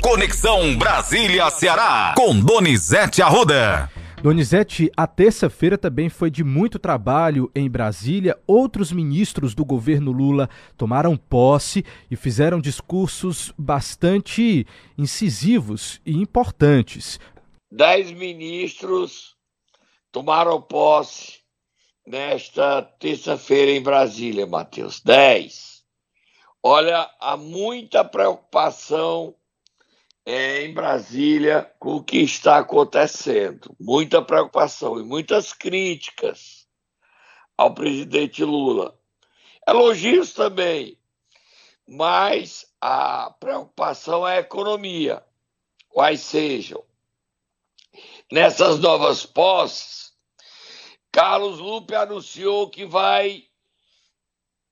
Conexão 0.00 0.78
Brasília-Ceará, 0.78 2.14
com 2.16 2.40
Donizete 2.40 3.20
Arruda. 3.20 3.90
Donizete, 4.22 4.90
a 4.96 5.06
terça-feira 5.06 5.76
também 5.76 6.08
foi 6.08 6.30
de 6.30 6.42
muito 6.42 6.78
trabalho 6.78 7.50
em 7.54 7.68
Brasília. 7.68 8.38
Outros 8.46 8.92
ministros 8.92 9.54
do 9.54 9.62
governo 9.62 10.10
Lula 10.10 10.48
tomaram 10.76 11.18
posse 11.18 11.84
e 12.10 12.16
fizeram 12.16 12.60
discursos 12.60 13.52
bastante 13.58 14.66
incisivos 14.96 16.00
e 16.04 16.16
importantes. 16.16 17.20
Dez 17.70 18.10
ministros 18.10 19.36
tomaram 20.10 20.62
posse 20.62 21.40
nesta 22.06 22.80
terça-feira 22.82 23.70
em 23.70 23.82
Brasília, 23.82 24.46
Matheus. 24.46 25.00
Dez. 25.00 25.82
Olha, 26.62 27.08
há 27.20 27.36
muita 27.36 28.02
preocupação 28.02 29.34
é, 30.24 30.62
em 30.62 30.74
Brasília 30.74 31.70
com 31.78 31.96
o 31.96 32.04
que 32.04 32.18
está 32.18 32.58
acontecendo. 32.58 33.74
Muita 33.80 34.22
preocupação 34.22 34.98
e 34.98 35.02
muitas 35.02 35.52
críticas 35.52 36.66
ao 37.56 37.74
presidente 37.74 38.44
Lula. 38.44 38.98
Elogios 39.66 40.32
também, 40.32 40.98
mas 41.86 42.66
a 42.80 43.30
preocupação 43.38 44.26
é 44.26 44.38
a 44.38 44.40
economia, 44.40 45.24
quais 45.88 46.20
sejam. 46.20 46.82
Nessas 48.32 48.78
novas 48.78 49.26
posses, 49.26 50.12
Carlos 51.12 51.58
Lupe 51.58 51.94
anunciou 51.94 52.70
que 52.70 52.86
vai 52.86 53.44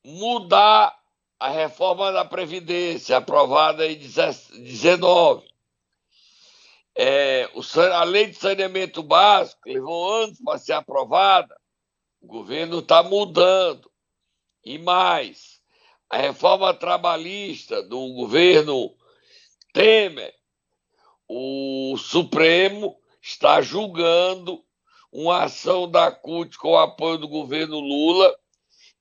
mudar 0.05 0.98
a 1.39 1.51
reforma 1.51 2.11
da 2.11 2.25
Previdência, 2.25 3.17
aprovada 3.17 3.87
em 3.87 3.97
19. 3.97 5.47
É, 6.97 7.49
a 7.93 8.03
lei 8.03 8.27
de 8.27 8.35
saneamento 8.35 9.03
básico 9.05 9.61
levou 9.67 10.13
anos 10.13 10.41
para 10.45 10.59
ser 10.59 10.73
aprovada, 10.73 11.57
o 12.21 12.27
governo 12.27 12.81
está 12.81 13.05
mudando. 13.05 13.89
E 14.65 14.79
mais, 14.79 15.61
a 16.11 16.17
reforma 16.17 16.75
trabalhista 16.75 17.83
do 17.85 18.15
governo 18.15 18.93
Temer, 19.73 20.35
o 21.29 21.97
Supremo 21.97 22.99
está 23.23 23.61
julgando 23.63 24.65
uma 25.13 25.45
ação 25.45 25.89
da 25.89 26.11
CUT 26.11 26.59
com 26.59 26.73
o 26.73 26.79
apoio 26.79 27.19
do 27.19 27.29
governo 27.29 27.79
Lula 27.79 28.37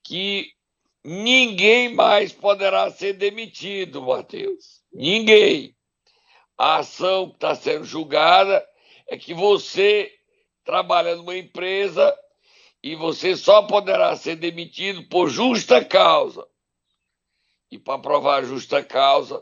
que 0.03 0.53
ninguém 1.07 1.95
mais 1.95 2.33
poderá 2.33 2.91
ser 2.91 3.13
demitido, 3.13 4.01
Matheus. 4.01 4.81
Ninguém. 4.91 5.73
A 6.57 6.79
ação 6.79 7.29
que 7.29 7.35
está 7.35 7.55
sendo 7.55 7.85
julgada 7.85 8.67
é 9.07 9.17
que 9.17 9.33
você 9.33 10.13
trabalha 10.65 11.15
numa 11.15 11.37
empresa 11.37 12.13
e 12.83 12.93
você 12.93 13.37
só 13.37 13.63
poderá 13.63 14.17
ser 14.17 14.35
demitido 14.35 15.07
por 15.07 15.29
justa 15.29 15.83
causa. 15.83 16.45
E 17.71 17.79
para 17.79 17.99
provar 17.99 18.43
justa 18.43 18.83
causa, 18.83 19.41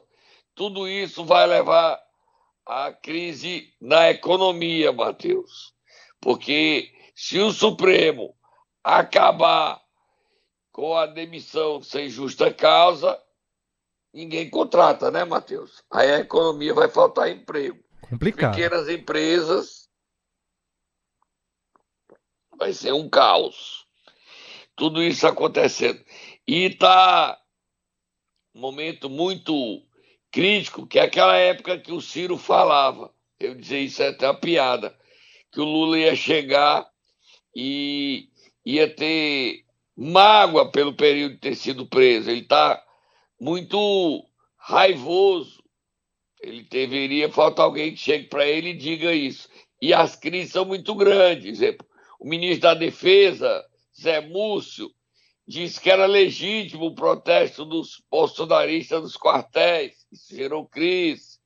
tudo 0.53 0.87
isso 0.87 1.25
vai 1.25 1.47
levar 1.47 1.99
à 2.63 2.93
crise 2.93 3.73
na 3.81 4.11
economia, 4.11 4.91
Matheus. 4.91 5.73
Porque 6.21 6.93
se 7.15 7.39
o 7.39 7.51
Supremo 7.51 8.35
acabar 8.83 9.84
com 10.75 10.93
a 10.93 11.05
demissão 11.05 11.81
sem 11.81 12.09
justa 12.09 12.53
causa, 12.53 13.17
ninguém 14.13 14.49
contrata, 14.49 15.09
né, 15.09 15.23
Matheus? 15.23 15.81
Aí 15.89 16.11
a 16.11 16.19
economia 16.19 16.73
vai 16.73 16.89
faltar 16.89 17.31
emprego. 17.31 17.81
Complicado. 18.01 18.53
Pequenas 18.53 18.89
empresas 18.89 19.89
vai 22.57 22.73
ser 22.73 22.91
um 22.91 23.07
caos. 23.07 23.87
Tudo 24.75 25.01
isso 25.01 25.25
acontecendo. 25.25 26.03
E 26.45 26.65
está 26.65 27.41
um 28.53 28.59
momento 28.59 29.09
muito 29.09 29.81
crítico, 30.29 30.85
que 30.85 30.99
é 30.99 31.03
aquela 31.03 31.37
época 31.37 31.79
que 31.79 31.93
o 31.93 32.01
Ciro 32.01 32.37
falava. 32.37 33.15
Eu 33.39 33.55
dizia 33.55 33.79
isso 33.79 34.03
é 34.03 34.09
até 34.09 34.27
uma 34.27 34.37
piada, 34.37 34.93
que 35.53 35.61
o 35.61 35.63
Lula 35.63 35.97
ia 35.97 36.17
chegar 36.17 36.85
e 37.55 38.27
ia 38.65 38.93
ter 38.93 39.64
mágoa 39.95 40.69
pelo 40.71 40.93
período 40.93 41.35
de 41.35 41.39
ter 41.39 41.55
sido 41.55 41.87
preso. 41.87 42.29
Ele 42.29 42.41
está 42.41 42.83
muito 43.39 44.25
raivoso. 44.57 45.63
Ele 46.41 46.63
deveria 46.63 47.31
faltar 47.31 47.65
alguém 47.65 47.91
que 47.91 47.99
chegue 47.99 48.27
para 48.27 48.45
ele 48.45 48.69
e 48.69 48.77
diga 48.77 49.13
isso. 49.13 49.49
E 49.81 49.93
as 49.93 50.15
crises 50.15 50.51
são 50.51 50.65
muito 50.65 50.93
grandes. 50.95 51.59
O 52.19 52.27
ministro 52.27 52.61
da 52.61 52.73
Defesa, 52.73 53.63
Zé 53.99 54.21
Múcio, 54.21 54.91
disse 55.47 55.79
que 55.79 55.89
era 55.89 56.05
legítimo 56.05 56.87
o 56.87 56.95
protesto 56.95 57.65
dos 57.65 58.03
bolsonaristas 58.09 59.01
nos 59.01 59.17
quartéis. 59.17 60.05
Isso 60.11 60.35
gerou 60.35 60.65
crise. 60.67 61.39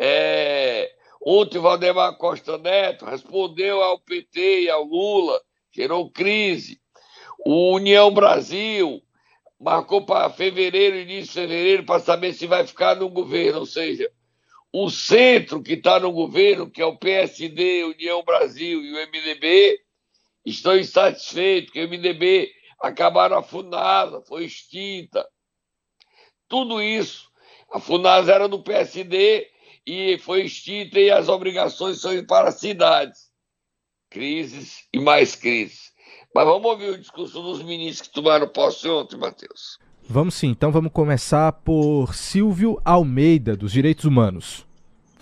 É... 0.00 0.90
Ontem, 1.24 1.60
Valdemar 1.60 2.16
Costa 2.16 2.58
Neto 2.58 3.04
respondeu 3.04 3.80
ao 3.80 4.00
PT 4.00 4.62
e 4.62 4.70
ao 4.70 4.82
Lula, 4.82 5.40
gerou 5.70 6.10
crise. 6.10 6.81
O 7.44 7.74
União 7.74 8.12
Brasil 8.12 9.02
marcou 9.58 10.04
para 10.04 10.30
fevereiro, 10.30 10.96
início 10.96 11.26
de 11.26 11.40
fevereiro, 11.40 11.84
para 11.84 12.00
saber 12.00 12.32
se 12.32 12.46
vai 12.46 12.66
ficar 12.66 12.96
no 12.96 13.08
governo. 13.08 13.60
Ou 13.60 13.66
seja, 13.66 14.10
o 14.72 14.88
centro 14.88 15.62
que 15.62 15.74
está 15.74 16.00
no 16.00 16.12
governo, 16.12 16.70
que 16.70 16.80
é 16.80 16.86
o 16.86 16.96
PSD, 16.96 17.84
União 17.84 18.22
Brasil 18.24 18.82
e 18.82 18.92
o 18.92 19.06
MDB, 19.08 19.80
estão 20.44 20.76
insatisfeitos, 20.76 21.72
que 21.72 21.84
o 21.84 21.88
MDB 21.88 22.50
acabaram 22.80 23.36
a 23.38 23.42
FUNASA, 23.42 24.22
foi 24.22 24.44
extinta. 24.44 25.26
Tudo 26.48 26.82
isso. 26.82 27.30
A 27.72 27.78
FUNASA 27.78 28.32
era 28.32 28.48
do 28.48 28.62
PSD 28.62 29.48
e 29.86 30.18
foi 30.18 30.42
extinta 30.42 30.98
e 30.98 31.10
as 31.10 31.28
obrigações 31.28 32.00
são 32.00 32.24
para 32.24 32.48
as 32.48 32.56
cidades. 32.56 33.30
Crises 34.10 34.86
e 34.92 34.98
mais 34.98 35.34
crises. 35.34 35.91
Mas 36.34 36.46
vamos 36.46 36.64
ouvir 36.64 36.90
o 36.90 36.98
discurso 36.98 37.42
dos 37.42 37.62
ministros 37.62 38.08
que 38.08 38.14
tomaram 38.14 38.48
posse 38.48 38.88
ontem, 38.88 39.16
Matheus. 39.16 39.78
Vamos 40.08 40.34
sim, 40.34 40.48
então 40.48 40.72
vamos 40.72 40.92
começar 40.92 41.52
por 41.52 42.14
Silvio 42.14 42.80
Almeida, 42.84 43.56
dos 43.56 43.72
Direitos 43.72 44.04
Humanos 44.04 44.66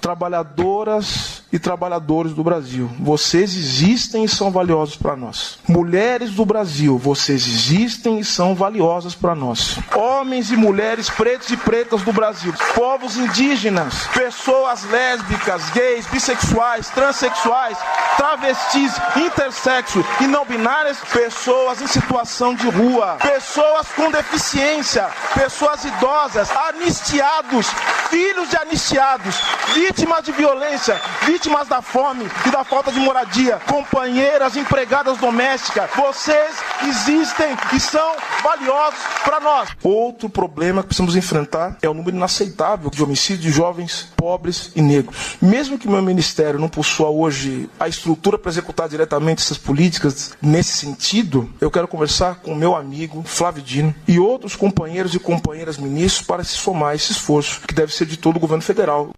trabalhadoras 0.00 1.42
e 1.52 1.58
trabalhadores 1.58 2.32
do 2.32 2.42
Brasil. 2.42 2.90
Vocês 2.98 3.56
existem 3.56 4.24
e 4.24 4.28
são 4.28 4.50
valiosos 4.50 4.96
para 4.96 5.16
nós. 5.16 5.58
Mulheres 5.68 6.30
do 6.30 6.44
Brasil, 6.44 6.96
vocês 6.96 7.46
existem 7.46 8.20
e 8.20 8.24
são 8.24 8.54
valiosas 8.54 9.14
para 9.14 9.34
nós. 9.34 9.78
Homens 9.94 10.50
e 10.50 10.56
mulheres 10.56 11.10
pretos 11.10 11.50
e 11.50 11.56
pretas 11.56 12.02
do 12.02 12.12
Brasil, 12.12 12.52
povos 12.74 13.16
indígenas, 13.16 14.06
pessoas 14.08 14.84
lésbicas, 14.84 15.68
gays, 15.70 16.06
bissexuais, 16.06 16.88
transexuais, 16.90 17.76
travestis, 18.16 18.92
intersexo 19.16 20.04
e 20.20 20.26
não 20.26 20.44
binárias, 20.44 20.98
pessoas 21.12 21.82
em 21.82 21.86
situação 21.86 22.54
de 22.54 22.68
rua, 22.68 23.16
pessoas 23.20 23.88
com 23.96 24.10
deficiência, 24.10 25.08
pessoas 25.34 25.84
idosas, 25.84 26.50
anistiados, 26.50 27.66
filhos 28.10 28.50
de 28.50 28.56
anistiados, 28.56 29.36
vítimas 29.72 30.24
de 30.24 30.32
violência, 30.32 31.00
vítimas 31.24 31.68
da 31.68 31.80
fome 31.80 32.28
e 32.44 32.50
da 32.50 32.64
falta 32.64 32.90
de 32.90 32.98
moradia, 32.98 33.60
companheiras, 33.68 34.56
empregadas 34.56 35.16
domésticas, 35.18 35.88
vocês 35.96 36.56
existem 36.88 37.56
e 37.72 37.78
são 37.78 38.16
valiosos 38.42 38.98
para 39.24 39.38
nós. 39.38 39.68
Outro 39.82 40.28
problema 40.28 40.82
que 40.82 40.88
precisamos 40.88 41.14
enfrentar 41.14 41.78
é 41.80 41.88
o 41.88 41.94
número 41.94 42.16
inaceitável 42.16 42.90
de 42.90 43.02
homicídios 43.02 43.40
de 43.44 43.50
jovens, 43.50 44.08
pobres 44.16 44.72
e 44.74 44.82
negros. 44.82 45.36
Mesmo 45.40 45.78
que 45.78 45.88
meu 45.88 46.02
ministério 46.02 46.58
não 46.58 46.68
possua 46.68 47.08
hoje 47.08 47.70
a 47.78 47.86
estrutura 47.86 48.36
para 48.36 48.50
executar 48.50 48.88
diretamente 48.88 49.42
essas 49.42 49.56
políticas 49.56 50.32
nesse 50.42 50.76
sentido, 50.76 51.48
eu 51.60 51.70
quero 51.70 51.86
conversar 51.86 52.36
com 52.36 52.54
meu 52.56 52.74
amigo 52.74 53.22
Flávio 53.24 53.62
Dino 53.62 53.94
e 54.08 54.18
outros 54.18 54.56
companheiros 54.56 55.14
e 55.14 55.18
companheiras 55.20 55.78
ministros 55.78 56.26
para 56.26 56.42
se 56.42 56.54
somar 56.54 56.90
a 56.90 56.94
esse 56.96 57.12
esforço 57.12 57.60
que 57.66 57.74
deve 57.74 57.94
ser 57.94 57.99
de 58.04 58.18
todo 58.18 58.36
o 58.36 58.40
governo 58.40 58.62
federal. 58.62 59.10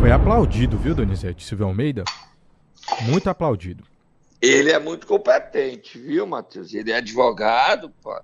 Foi 0.00 0.10
aplaudido, 0.10 0.78
viu, 0.78 0.94
Donizete? 0.94 1.44
Silvio 1.44 1.66
Almeida? 1.66 2.04
Muito 3.02 3.28
aplaudido. 3.28 3.84
Ele 4.40 4.72
é 4.72 4.78
muito 4.78 5.06
competente, 5.06 5.98
viu, 5.98 6.26
Matheus? 6.26 6.72
Ele 6.72 6.90
é 6.90 6.96
advogado, 6.96 7.90
pô, 8.02 8.18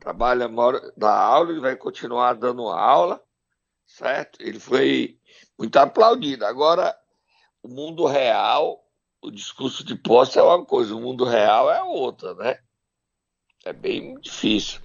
trabalha, 0.00 0.48
mora, 0.48 0.92
dá 0.96 1.14
aula, 1.14 1.50
ele 1.50 1.60
vai 1.60 1.76
continuar 1.76 2.32
dando 2.32 2.68
aula, 2.68 3.22
certo? 3.86 4.40
Ele 4.42 4.58
foi 4.58 5.18
muito 5.56 5.76
aplaudido. 5.76 6.44
Agora, 6.44 6.96
o 7.62 7.68
mundo 7.68 8.06
real, 8.06 8.82
o 9.22 9.30
discurso 9.30 9.84
de 9.84 9.94
posse 9.94 10.38
é 10.38 10.42
uma 10.42 10.64
coisa, 10.64 10.96
o 10.96 11.00
mundo 11.00 11.24
real 11.24 11.70
é 11.70 11.80
outra, 11.82 12.34
né? 12.34 12.58
É 13.64 13.72
bem 13.72 14.18
difícil. 14.20 14.80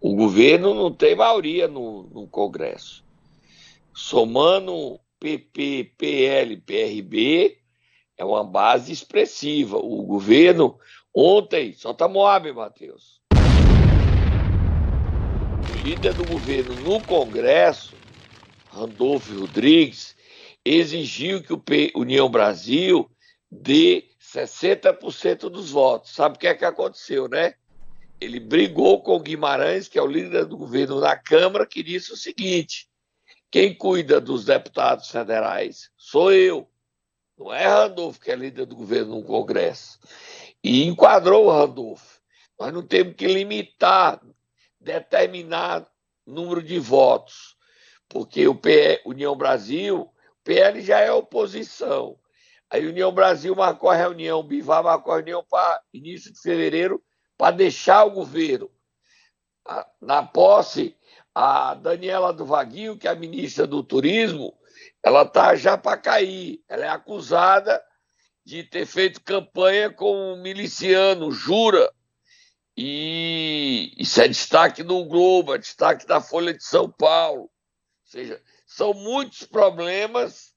O 0.00 0.14
governo 0.14 0.74
não 0.74 0.92
tem 0.92 1.14
maioria 1.14 1.66
no, 1.66 2.04
no 2.04 2.26
Congresso. 2.26 3.04
Somando 3.94 5.00
PP, 5.18 5.94
PL, 5.96 6.56
PRB, 6.58 7.58
é 8.16 8.24
uma 8.24 8.44
base 8.44 8.92
expressiva. 8.92 9.76
O 9.78 10.02
governo, 10.02 10.78
ontem, 11.14 11.72
solta 11.72 12.06
Moab, 12.06 12.52
Matheus. 12.52 13.20
O 15.72 15.86
líder 15.86 16.12
do 16.12 16.24
governo 16.24 16.74
no 16.82 17.00
Congresso, 17.02 17.94
Randolfo 18.70 19.38
Rodrigues, 19.40 20.14
exigiu 20.64 21.42
que 21.42 21.52
o 21.52 21.62
União 22.00 22.28
Brasil 22.28 23.10
dê 23.50 24.04
60% 24.20 25.48
dos 25.48 25.70
votos. 25.70 26.14
Sabe 26.14 26.36
o 26.36 26.38
que 26.38 26.46
é 26.46 26.54
que 26.54 26.64
aconteceu, 26.64 27.28
né? 27.28 27.54
Ele 28.24 28.40
brigou 28.40 29.02
com 29.02 29.16
o 29.16 29.20
Guimarães, 29.20 29.86
que 29.86 29.98
é 29.98 30.02
o 30.02 30.06
líder 30.06 30.46
do 30.46 30.56
governo 30.56 30.98
na 30.98 31.14
Câmara, 31.14 31.66
que 31.66 31.82
disse 31.82 32.10
o 32.10 32.16
seguinte: 32.16 32.88
quem 33.50 33.74
cuida 33.74 34.18
dos 34.18 34.46
deputados 34.46 35.10
federais 35.10 35.90
sou 35.96 36.32
eu. 36.32 36.66
Não 37.36 37.52
é 37.52 37.66
Randolfo, 37.66 38.18
que 38.20 38.30
é 38.30 38.34
líder 38.34 38.64
do 38.64 38.76
governo 38.76 39.16
no 39.16 39.24
Congresso. 39.24 39.98
E 40.62 40.84
enquadrou 40.84 41.46
o 41.46 41.50
Randolfo. 41.50 42.20
Nós 42.58 42.72
não 42.72 42.82
temos 42.82 43.14
que 43.14 43.26
limitar, 43.26 44.20
determinar 44.80 45.86
número 46.24 46.62
de 46.62 46.78
votos, 46.78 47.56
porque 48.08 48.48
o 48.48 48.58
União 49.04 49.36
Brasil, 49.36 50.00
o 50.00 50.44
PL 50.44 50.80
já 50.80 51.00
é 51.00 51.12
oposição. 51.12 52.18
A 52.70 52.78
União 52.78 53.12
Brasil 53.12 53.54
marcou 53.54 53.90
a 53.90 53.96
reunião, 53.96 54.40
o 54.40 54.44
Bivar 54.44 54.82
marcou 54.82 55.12
a 55.12 55.16
reunião 55.16 55.44
para 55.44 55.82
início 55.92 56.32
de 56.32 56.40
fevereiro 56.40 57.02
para 57.44 57.56
deixar 57.56 58.04
o 58.04 58.10
governo. 58.10 58.70
Na 60.00 60.22
posse, 60.22 60.96
a 61.34 61.74
Daniela 61.74 62.32
do 62.32 62.46
Vaguinho, 62.46 62.96
que 62.96 63.06
é 63.06 63.10
a 63.10 63.14
ministra 63.14 63.66
do 63.66 63.82
Turismo, 63.82 64.58
ela 65.02 65.24
está 65.24 65.54
já 65.54 65.76
para 65.76 65.98
cair. 65.98 66.64
Ela 66.66 66.86
é 66.86 66.88
acusada 66.88 67.84
de 68.46 68.64
ter 68.64 68.86
feito 68.86 69.20
campanha 69.20 69.90
com 69.90 70.32
um 70.32 70.40
miliciano, 70.40 71.30
jura. 71.30 71.92
E 72.74 73.92
isso 73.98 74.22
é 74.22 74.26
destaque 74.26 74.82
no 74.82 75.04
Globo, 75.04 75.54
é 75.54 75.58
destaque 75.58 76.06
da 76.06 76.22
Folha 76.22 76.54
de 76.54 76.64
São 76.64 76.90
Paulo. 76.90 77.42
Ou 77.42 77.50
seja, 78.06 78.42
são 78.66 78.94
muitos 78.94 79.42
problemas 79.42 80.54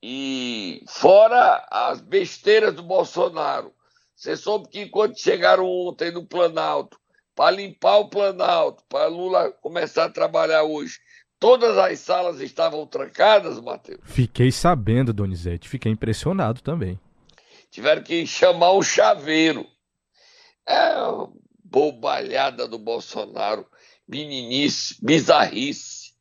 e 0.00 0.84
fora 0.86 1.66
as 1.68 2.00
besteiras 2.00 2.76
do 2.76 2.84
Bolsonaro. 2.84 3.74
Você 4.20 4.36
soube 4.36 4.68
que 4.68 4.86
quando 4.86 5.18
chegaram 5.18 5.64
ontem 5.64 6.10
no 6.10 6.26
Planalto, 6.26 7.00
para 7.34 7.52
limpar 7.52 8.00
o 8.00 8.10
Planalto, 8.10 8.84
para 8.86 9.06
Lula 9.06 9.50
começar 9.50 10.04
a 10.04 10.10
trabalhar 10.10 10.62
hoje, 10.62 10.98
todas 11.38 11.78
as 11.78 12.00
salas 12.00 12.38
estavam 12.38 12.86
trancadas, 12.86 13.58
Matheus? 13.58 13.98
Fiquei 14.04 14.52
sabendo, 14.52 15.14
Donizete, 15.14 15.70
fiquei 15.70 15.90
impressionado 15.90 16.60
também. 16.60 17.00
Tiveram 17.70 18.02
que 18.02 18.26
chamar 18.26 18.72
o 18.72 18.82
chaveiro. 18.82 19.66
É 20.68 20.92
bobalhada 21.64 22.68
do 22.68 22.78
Bolsonaro, 22.78 23.66
meninice, 24.06 24.98
bizarrice, 25.02 26.12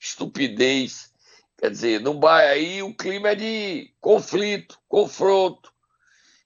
estupidez. 0.00 1.12
Quer 1.56 1.70
dizer, 1.70 2.00
no 2.00 2.14
bairro 2.14 2.52
aí 2.52 2.82
o 2.82 2.92
clima 2.92 3.28
é 3.28 3.34
de 3.36 3.94
conflito, 4.00 4.76
confronto, 4.88 5.72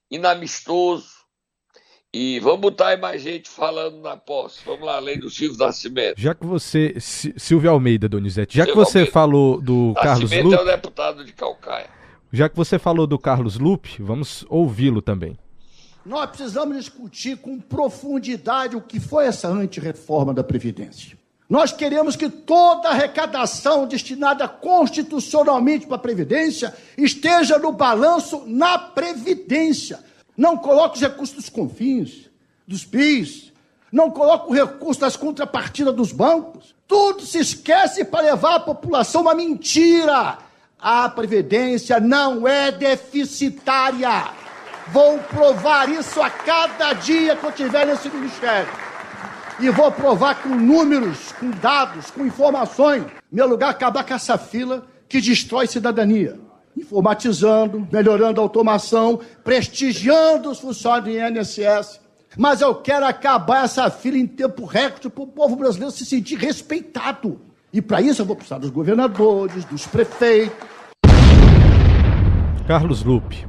inamistoso. 0.09 1.19
E 2.11 2.39
vamos 2.39 2.61
botar 2.61 2.87
aí 2.87 2.97
mais 2.97 3.21
gente 3.21 3.47
falando 3.47 4.01
na 4.01 4.17
posse. 4.17 4.61
Vamos 4.65 4.83
lá, 4.83 4.95
além 4.95 5.19
do 5.19 5.29
Silvio 5.29 5.59
Nascimento. 5.59 6.19
Já 6.19 6.33
que 6.33 6.43
você. 6.43 6.95
Silvio 6.99 7.69
Almeida, 7.69 8.09
Donizete, 8.09 8.57
já 8.57 8.65
Silvio 8.65 8.83
que 8.83 8.89
você 8.89 8.97
Almeida. 8.99 9.13
falou 9.13 9.61
do 9.61 9.93
Nascimento 9.93 10.03
Carlos 10.03 10.31
Lupe. 10.31 10.55
é 10.55 10.61
o 10.61 10.65
deputado 10.65 11.23
de 11.23 11.33
Calcaia. 11.33 11.89
Já 12.33 12.49
que 12.49 12.55
você 12.55 12.79
falou 12.79 13.05
do 13.05 13.19
Carlos 13.19 13.59
Lupe, 13.59 14.01
vamos 14.01 14.43
ouvi-lo 14.49 15.01
também. 15.03 15.37
Nós 16.03 16.29
precisamos 16.31 16.75
discutir 16.77 17.37
com 17.37 17.59
profundidade 17.59 18.75
o 18.75 18.81
que 18.81 18.99
foi 18.99 19.25
essa 19.27 19.47
antirreforma 19.47 20.33
da 20.33 20.43
Previdência. 20.43 21.15
Nós 21.49 21.71
queremos 21.71 22.15
que 22.15 22.29
toda 22.29 22.89
arrecadação 22.89 23.87
destinada 23.87 24.47
constitucionalmente 24.47 25.87
para 25.87 25.95
a 25.95 25.99
Previdência 25.99 26.75
esteja 26.95 27.57
no 27.57 27.71
balanço 27.71 28.43
na 28.45 28.77
Previdência. 28.77 29.99
Não 30.37 30.55
coloque 30.55 30.97
os 30.97 31.01
recursos 31.01 31.35
dos 31.35 31.49
confins, 31.49 32.29
dos 32.67 32.85
PIS, 32.85 33.51
não 33.91 34.11
coloque 34.11 34.51
o 34.51 34.53
recurso 34.53 35.01
das 35.01 35.15
contrapartidas 35.15 35.95
dos 35.95 36.11
bancos. 36.11 36.75
Tudo 36.87 37.25
se 37.25 37.39
esquece 37.39 38.05
para 38.05 38.25
levar 38.25 38.55
a 38.55 38.59
população 38.59 39.21
uma 39.21 39.33
mentira. 39.33 40.37
A 40.79 41.09
Previdência 41.09 41.99
não 41.99 42.47
é 42.47 42.71
deficitária. 42.71 44.29
Vou 44.89 45.17
provar 45.17 45.89
isso 45.89 46.21
a 46.21 46.29
cada 46.29 46.93
dia 46.93 47.35
que 47.35 47.43
eu 47.43 47.49
estiver 47.49 47.87
nesse 47.87 48.07
ministério 48.07 48.88
e 49.61 49.69
vou 49.69 49.91
provar 49.91 50.41
com 50.41 50.49
números, 50.49 51.33
com 51.33 51.49
dados, 51.51 52.09
com 52.11 52.25
informações. 52.25 53.03
Meu 53.31 53.47
lugar, 53.47 53.69
acabar 53.69 54.03
com 54.03 54.13
essa 54.13 54.37
fila 54.37 54.85
que 55.07 55.19
destrói 55.19 55.67
cidadania. 55.67 56.39
Informatizando, 56.77 57.85
melhorando 57.91 58.39
a 58.39 58.43
automação, 58.43 59.19
prestigiando 59.43 60.49
os 60.49 60.59
funcionários 60.59 61.13
do 61.13 61.39
INSS. 61.39 61.99
Mas 62.37 62.61
eu 62.61 62.75
quero 62.75 63.05
acabar 63.05 63.65
essa 63.65 63.89
fila 63.89 64.17
em 64.17 64.27
tempo 64.27 64.65
recorde 64.65 65.09
para 65.09 65.23
o 65.23 65.27
povo 65.27 65.55
brasileiro 65.55 65.91
se 65.91 66.05
sentir 66.05 66.37
respeitado. 66.37 67.41
E 67.73 67.81
para 67.81 68.01
isso 68.01 68.21
eu 68.21 68.25
vou 68.25 68.35
precisar 68.35 68.59
dos 68.59 68.69
governadores, 68.69 69.65
dos 69.65 69.85
prefeitos. 69.85 70.67
Carlos 72.65 73.03
Lupe. 73.03 73.47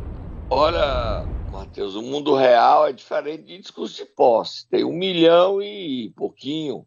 Olha, 0.48 1.24
Matheus, 1.70 1.94
o 1.94 2.02
mundo 2.02 2.34
real 2.34 2.88
é 2.88 2.92
diferente 2.92 3.44
de 3.44 3.58
discurso 3.58 3.94
de 3.94 4.04
posse. 4.04 4.66
Tem 4.68 4.82
um 4.82 4.92
milhão 4.92 5.62
e 5.62 6.12
pouquinho, 6.16 6.78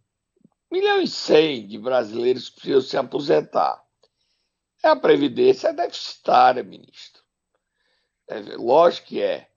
um 0.70 0.76
milhão 0.76 1.02
e 1.02 1.08
cem 1.08 1.66
de 1.66 1.80
brasileiros 1.80 2.50
que 2.50 2.56
precisam 2.56 2.82
se 2.82 2.98
aposentar. 2.98 3.82
É 4.84 4.90
a 4.90 4.96
Previdência 4.98 5.70
é 5.70 5.74
deficitária, 5.74 6.62
ministro. 6.64 7.24
É, 8.28 8.40
lógico 8.58 9.08
que 9.08 9.22
é. 9.22 9.50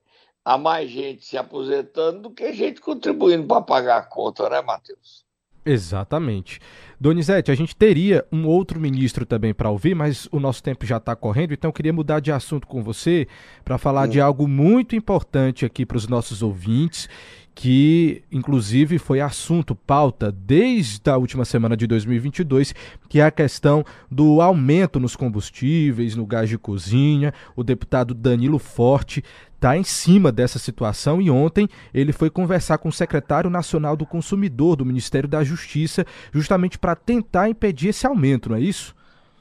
Há 0.44 0.56
mais 0.56 0.88
gente 0.88 1.26
se 1.26 1.36
aposentando 1.36 2.22
do 2.22 2.30
que 2.30 2.52
gente 2.52 2.80
contribuindo 2.80 3.48
para 3.48 3.60
pagar 3.62 3.96
a 3.96 4.06
conta, 4.06 4.48
né, 4.48 4.62
Matheus? 4.62 5.25
Exatamente. 5.66 6.60
Donizete, 6.98 7.50
a 7.50 7.54
gente 7.56 7.74
teria 7.74 8.24
um 8.30 8.46
outro 8.46 8.78
ministro 8.78 9.26
também 9.26 9.52
para 9.52 9.68
ouvir, 9.68 9.96
mas 9.96 10.28
o 10.30 10.38
nosso 10.38 10.62
tempo 10.62 10.86
já 10.86 10.98
está 10.98 11.16
correndo, 11.16 11.52
então 11.52 11.68
eu 11.68 11.72
queria 11.72 11.92
mudar 11.92 12.20
de 12.20 12.30
assunto 12.30 12.68
com 12.68 12.84
você 12.84 13.26
para 13.64 13.76
falar 13.76 14.06
de 14.06 14.20
algo 14.20 14.46
muito 14.46 14.94
importante 14.94 15.66
aqui 15.66 15.84
para 15.84 15.96
os 15.96 16.06
nossos 16.06 16.40
ouvintes, 16.40 17.08
que 17.56 18.22
inclusive 18.30 18.98
foi 18.98 19.18
assunto, 19.18 19.74
pauta 19.74 20.30
desde 20.30 21.08
a 21.08 21.16
última 21.16 21.42
semana 21.42 21.74
de 21.74 21.86
2022, 21.86 22.74
que 23.08 23.18
é 23.18 23.24
a 23.24 23.30
questão 23.30 23.82
do 24.10 24.42
aumento 24.42 25.00
nos 25.00 25.16
combustíveis, 25.16 26.14
no 26.14 26.26
gás 26.26 26.50
de 26.50 26.58
cozinha. 26.58 27.32
O 27.56 27.64
deputado 27.64 28.12
Danilo 28.12 28.58
Forte 28.58 29.24
está 29.54 29.74
em 29.74 29.84
cima 29.84 30.30
dessa 30.30 30.58
situação 30.58 31.20
e 31.20 31.30
ontem 31.30 31.66
ele 31.94 32.12
foi 32.12 32.28
conversar 32.28 32.76
com 32.76 32.90
o 32.90 32.92
secretário 32.92 33.48
nacional 33.48 33.96
do 33.96 34.04
consumidor 34.04 34.76
do 34.76 34.84
Ministério 34.84 35.28
da 35.28 35.42
Justiça, 35.42 36.04
justamente 36.30 36.78
para 36.78 36.94
tentar 36.94 37.48
impedir 37.48 37.88
esse 37.88 38.06
aumento, 38.06 38.50
não 38.50 38.56
é 38.56 38.60
isso? 38.60 38.94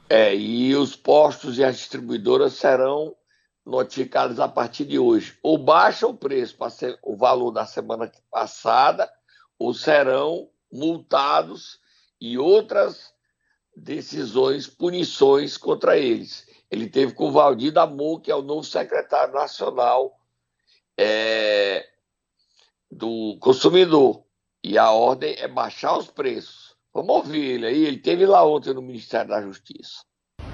É, 0.08 0.34
e 0.34 0.74
os 0.74 0.96
postos 0.96 1.58
e 1.58 1.64
as 1.64 1.76
distribuidoras 1.76 2.54
serão 2.54 3.12
notificados 3.66 4.38
a 4.38 4.48
partir 4.48 4.84
de 4.84 4.98
hoje. 4.98 5.36
Ou 5.42 5.58
baixa 5.58 6.06
o 6.06 6.16
preço 6.16 6.56
para 6.56 6.70
ser 6.70 6.96
o 7.02 7.16
valor 7.16 7.50
da 7.50 7.66
semana 7.66 8.10
passada, 8.30 9.12
ou 9.58 9.74
serão 9.74 10.48
multados 10.72 11.80
e 12.20 12.38
outras 12.38 13.12
decisões, 13.76 14.68
punições 14.68 15.56
contra 15.56 15.98
eles. 15.98 16.46
Ele 16.70 16.88
teve 16.88 17.12
com 17.12 17.28
o 17.28 17.32
Valdir 17.32 17.72
Damor, 17.72 18.20
que 18.20 18.30
é 18.30 18.34
o 18.34 18.42
novo 18.42 18.64
secretário 18.64 19.34
nacional 19.34 20.16
é, 20.96 21.86
do 22.90 23.36
consumidor. 23.40 24.24
E 24.62 24.78
a 24.78 24.90
ordem 24.90 25.34
é 25.38 25.46
baixar 25.46 25.96
os 25.96 26.08
preços. 26.08 26.76
Vamos 26.92 27.14
ouvir 27.14 27.44
ele 27.44 27.66
aí. 27.66 27.84
Ele 27.84 27.98
teve 27.98 28.26
lá 28.26 28.44
ontem 28.44 28.72
no 28.72 28.82
Ministério 28.82 29.28
da 29.28 29.42
Justiça. 29.42 30.04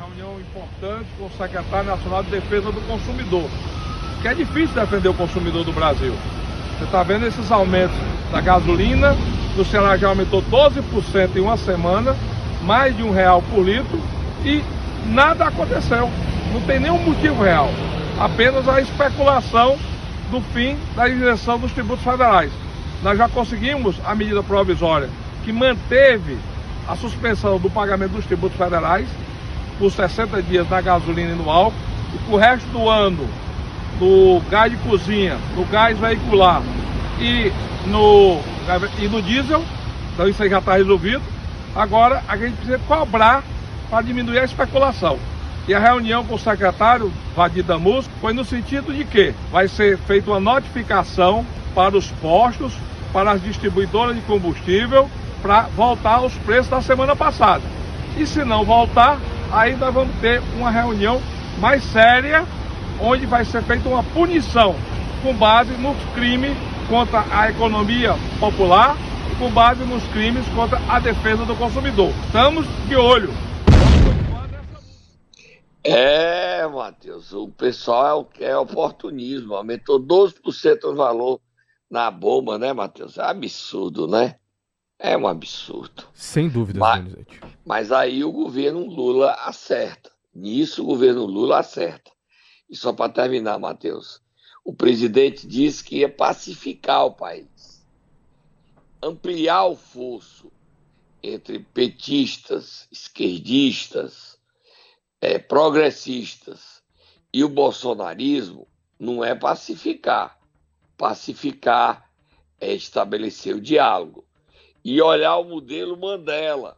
Reunião 0.03 0.41
importante 0.41 1.07
com 1.17 1.27
o 1.27 1.31
secretário 1.31 1.87
nacional 1.87 2.25
de 2.25 2.31
defesa 2.31 2.73
do 2.73 2.81
consumidor. 2.89 3.49
Que 4.21 4.27
é 4.27 4.35
difícil 4.35 4.75
defender 4.75 5.09
o 5.09 5.15
consumidor 5.15 5.65
do 5.65 5.73
Brasil. 5.73 6.13
Você 6.77 6.85
está 6.85 7.05
vendo 7.05 7.25
esses 7.25 7.53
aumentos 7.53 7.97
da 8.33 8.41
gasolina. 8.41 9.17
No 9.57 9.65
Ceará 9.65 9.97
já 9.97 10.09
aumentou 10.09 10.43
12% 10.43 11.37
em 11.37 11.41
uma 11.41 11.57
semana, 11.57 12.17
mais 12.63 12.97
de 12.97 13.05
um 13.05 13.13
real 13.13 13.43
por 13.43 13.65
litro. 13.65 14.01
E 14.45 14.65
nada 15.07 15.45
aconteceu. 15.45 16.11
Não 16.53 16.61
tem 16.63 16.81
nenhum 16.81 16.99
motivo 16.99 17.41
real. 17.41 17.69
Apenas 18.19 18.69
a 18.69 18.81
especulação 18.81 19.79
do 20.33 20.41
fim 20.53 20.77
da 20.97 21.09
isenção 21.09 21.61
dos 21.61 21.71
tributos 21.71 22.03
federais. 22.03 22.51
Nós 23.05 23.17
já 23.17 23.29
conseguimos 23.29 23.95
a 24.05 24.17
medida 24.17 24.43
provisória 24.43 25.09
que 25.45 25.53
manteve 25.53 26.39
a 26.89 26.97
suspensão 26.97 27.61
do 27.61 27.71
pagamento 27.71 28.13
dos 28.13 28.27
tributos 28.27 28.59
federais 28.59 29.07
por 29.83 29.91
60 29.91 30.41
dias 30.43 30.71
na 30.71 30.81
gasolina 30.81 31.33
e 31.33 31.35
no 31.35 31.51
álcool, 31.51 31.77
e 32.15 32.19
para 32.19 32.35
o 32.35 32.39
resto 32.39 32.69
do 32.69 32.89
ano, 32.89 33.29
no 34.01 34.41
gás 34.49 34.71
de 34.71 34.79
cozinha, 34.79 35.37
no 35.57 35.65
gás 35.65 35.99
veicular 35.99 36.63
e 37.19 37.53
no, 37.87 38.39
e 39.01 39.09
no 39.09 39.21
diesel, 39.21 39.65
então 40.15 40.29
isso 40.29 40.41
aí 40.41 40.49
já 40.49 40.61
está 40.61 40.75
resolvido. 40.75 41.21
Agora 41.75 42.23
a 42.29 42.37
gente 42.37 42.55
precisa 42.55 42.79
cobrar 42.87 43.43
para 43.91 44.03
diminuir 44.03 44.39
a 44.39 44.45
especulação. 44.45 45.19
E 45.67 45.75
a 45.75 45.81
reunião 45.81 46.25
com 46.25 46.37
o 46.37 46.39
secretário 46.39 47.13
Vadir 47.35 47.65
Damus 47.65 48.09
foi 48.21 48.33
no 48.33 48.45
sentido 48.45 48.93
de 48.93 49.05
que 49.05 49.35
vai 49.51 49.67
ser 49.67 49.99
feita 49.99 50.31
uma 50.31 50.39
notificação 50.39 51.45
para 51.75 51.97
os 51.97 52.07
postos, 52.07 52.73
para 53.13 53.33
as 53.33 53.43
distribuidoras 53.43 54.15
de 54.15 54.23
combustível, 54.23 55.11
para 55.43 55.63
voltar 55.75 56.19
aos 56.19 56.35
preços 56.35 56.69
da 56.69 56.81
semana 56.81 57.17
passada. 57.17 57.82
E 58.17 58.27
se 58.27 58.45
não 58.45 58.65
voltar, 58.65 59.19
aí 59.51 59.77
nós 59.77 59.93
vamos 59.93 60.15
ter 60.21 60.43
uma 60.57 60.71
reunião 60.71 61.21
mais 61.59 61.83
séria, 61.85 62.45
onde 63.01 63.27
vai 63.27 63.45
ser 63.45 63.63
feita 63.63 63.89
uma 63.89 64.03
punição 64.03 64.75
com 65.23 65.35
base 65.35 65.73
nos 65.73 65.97
crimes 66.15 66.57
contra 66.89 67.25
a 67.31 67.51
economia 67.51 68.15
popular 68.39 68.97
com 69.43 69.51
base 69.51 69.83
nos 69.85 70.05
crimes 70.13 70.47
contra 70.55 70.79
a 70.89 71.01
defesa 71.01 71.45
do 71.45 71.57
consumidor. 71.57 72.11
Estamos 72.27 72.65
de 72.87 72.95
olho. 72.95 73.31
É, 75.83 76.65
Matheus, 76.69 77.33
o 77.33 77.49
pessoal 77.49 78.31
é, 78.39 78.51
é 78.51 78.57
oportunismo, 78.57 79.55
aumentou 79.55 79.99
12% 79.99 80.85
o 80.85 80.95
valor 80.95 81.41
na 81.91 82.09
bomba, 82.09 82.57
né, 82.57 82.73
Matheus? 82.73 83.19
É 83.19 83.23
absurdo, 83.23 84.07
né? 84.07 84.37
É 85.05 85.17
um 85.17 85.27
absurdo. 85.27 86.05
Sem 86.15 86.49
dúvida, 86.49 86.79
mas, 86.79 87.13
mas 87.67 87.91
aí 87.91 88.23
o 88.23 88.31
governo 88.31 88.87
Lula 88.87 89.33
acerta. 89.33 90.13
Nisso 90.33 90.85
o 90.85 90.87
governo 90.87 91.27
Lula 91.27 91.59
acerta. 91.59 92.13
E 92.71 92.77
só 92.77 92.93
para 92.93 93.13
terminar, 93.13 93.59
Matheus, 93.59 94.23
o 94.65 94.73
presidente 94.73 95.45
disse 95.45 95.83
que 95.83 95.99
ia 95.99 96.09
pacificar 96.09 97.05
o 97.05 97.11
país, 97.11 97.85
ampliar 99.03 99.65
o 99.65 99.75
fosso 99.75 100.53
entre 101.21 101.59
petistas, 101.59 102.87
esquerdistas, 102.93 104.39
é, 105.21 105.37
progressistas 105.37 106.81
e 107.33 107.43
o 107.43 107.49
bolsonarismo 107.49 108.69
não 109.01 109.25
é 109.25 109.35
pacificar. 109.35 110.39
Pacificar 110.97 112.09
é 112.61 112.73
estabelecer 112.73 113.57
o 113.57 113.61
diálogo 113.61 114.25
e 114.85 115.01
olhar 115.01 115.37
o 115.39 115.45
modelo 115.45 115.97
Mandela. 115.97 116.77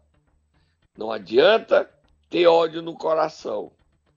Não 0.97 1.11
adianta 1.11 1.89
ter 2.31 2.47
ódio 2.47 2.83
no 2.83 2.95
coração. 2.95 3.73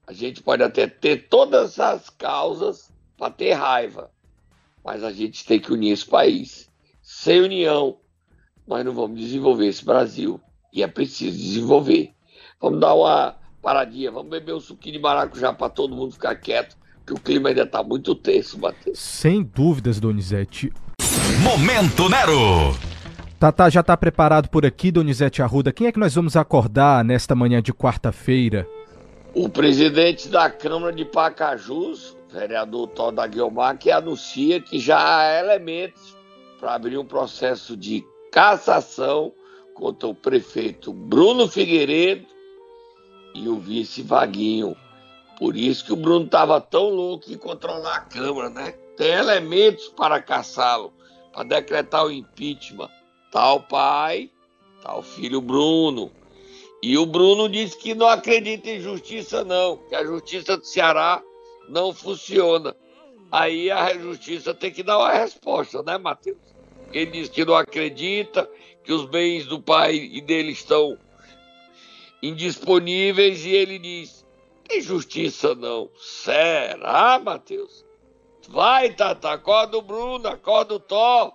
A 0.05 0.13
gente 0.13 0.41
pode 0.41 0.63
até 0.63 0.87
ter 0.87 1.27
todas 1.27 1.79
as 1.79 2.09
causas 2.09 2.91
para 3.17 3.31
ter 3.31 3.53
raiva, 3.53 4.11
mas 4.83 5.03
a 5.03 5.11
gente 5.11 5.45
tem 5.45 5.59
que 5.59 5.73
unir 5.73 5.91
esse 5.91 6.05
país. 6.05 6.69
Sem 7.01 7.41
união, 7.41 7.97
nós 8.67 8.85
não 8.85 8.93
vamos 8.93 9.19
desenvolver 9.19 9.67
esse 9.67 9.83
Brasil 9.83 10.39
e 10.71 10.83
é 10.83 10.87
preciso 10.87 11.37
desenvolver. 11.37 12.13
Vamos 12.59 12.79
dar 12.79 12.93
uma 12.93 13.35
paradinha, 13.61 14.11
vamos 14.11 14.29
beber 14.29 14.53
um 14.53 14.59
suquinho 14.59 14.93
de 14.93 15.01
maracujá 15.01 15.51
para 15.53 15.69
todo 15.69 15.95
mundo 15.95 16.13
ficar 16.13 16.35
quieto, 16.35 16.77
que 17.05 17.13
o 17.13 17.19
clima 17.19 17.49
ainda 17.49 17.63
está 17.63 17.83
muito 17.83 18.15
tenso, 18.15 18.59
Matheus. 18.59 18.99
Sem 18.99 19.43
dúvidas, 19.43 19.99
Donizete. 19.99 20.71
Momento 21.43 22.09
Nero! 22.09 22.96
Tata 23.39 23.69
já 23.69 23.81
está 23.81 23.95
preparado 23.95 24.49
por 24.49 24.65
aqui, 24.65 24.91
Donizete 24.91 25.43
Arruda. 25.43 25.71
Quem 25.71 25.85
é 25.85 25.91
que 25.91 25.99
nós 25.99 26.15
vamos 26.15 26.35
acordar 26.35 27.05
nesta 27.05 27.35
manhã 27.35 27.61
de 27.61 27.71
quarta-feira? 27.71 28.67
O 29.35 29.47
presidente 29.47 30.27
da 30.27 30.49
Câmara 30.49 30.91
de 30.91 31.05
Pacajus, 31.05 32.17
vereador 32.33 32.87
Toda 32.87 33.27
Guilmar, 33.27 33.77
que 33.77 33.91
anuncia 33.91 34.59
que 34.59 34.79
já 34.79 34.97
há 34.97 35.39
elementos 35.39 36.17
para 36.59 36.73
abrir 36.73 36.97
um 36.97 37.05
processo 37.05 37.77
de 37.77 38.03
cassação 38.31 39.31
contra 39.75 40.07
o 40.07 40.15
prefeito 40.15 40.91
Bruno 40.91 41.47
Figueiredo 41.47 42.25
e 43.35 43.47
o 43.47 43.59
vice 43.59 44.01
Vaguinho. 44.01 44.75
Por 45.37 45.55
isso 45.55 45.85
que 45.85 45.93
o 45.93 45.97
Bruno 45.97 46.25
estava 46.25 46.59
tão 46.59 46.89
louco 46.89 47.31
em 47.31 47.37
controlar 47.37 47.97
a 47.97 48.01
Câmara, 48.01 48.49
né? 48.49 48.73
Tem 48.97 49.11
elementos 49.11 49.89
para 49.89 50.19
caçá-lo, 50.19 50.91
para 51.31 51.43
decretar 51.43 52.03
o 52.03 52.11
impeachment. 52.11 52.89
Tal 53.31 53.61
pai, 53.61 54.29
tal 54.81 55.01
filho 55.03 55.41
Bruno. 55.41 56.11
E 56.81 56.97
o 56.97 57.05
Bruno 57.05 57.49
disse 57.49 57.77
que 57.77 57.95
não 57.95 58.07
acredita 58.07 58.69
em 58.69 58.79
justiça, 58.79 59.43
não, 59.43 59.77
que 59.77 59.95
a 59.95 60.05
justiça 60.05 60.57
do 60.57 60.65
Ceará 60.65 61.21
não 61.67 61.93
funciona. 61.93 62.75
Aí 63.31 63.69
a 63.69 63.97
justiça 63.97 64.53
tem 64.53 64.71
que 64.71 64.83
dar 64.83 64.99
uma 64.99 65.11
resposta, 65.11 65.83
né, 65.83 65.97
Matheus? 65.97 66.37
Ele 66.93 67.11
diz 67.11 67.29
que 67.29 67.43
não 67.43 67.55
acredita, 67.55 68.49
que 68.83 68.93
os 68.93 69.05
bens 69.05 69.45
do 69.45 69.61
pai 69.61 69.95
e 69.95 70.21
dele 70.21 70.53
estão 70.53 70.97
indisponíveis 72.23 73.45
e 73.45 73.49
ele 73.49 73.77
diz: 73.77 74.25
tem 74.67 74.81
justiça 74.81 75.53
não. 75.53 75.89
Será, 75.97 77.19
Matheus? 77.19 77.85
Vai, 78.47 78.93
Tata, 78.93 79.31
acorda 79.31 79.77
o 79.77 79.81
Bruno, 79.81 80.27
acorda 80.27 80.75
o 80.75 80.79
Thor. 80.79 81.33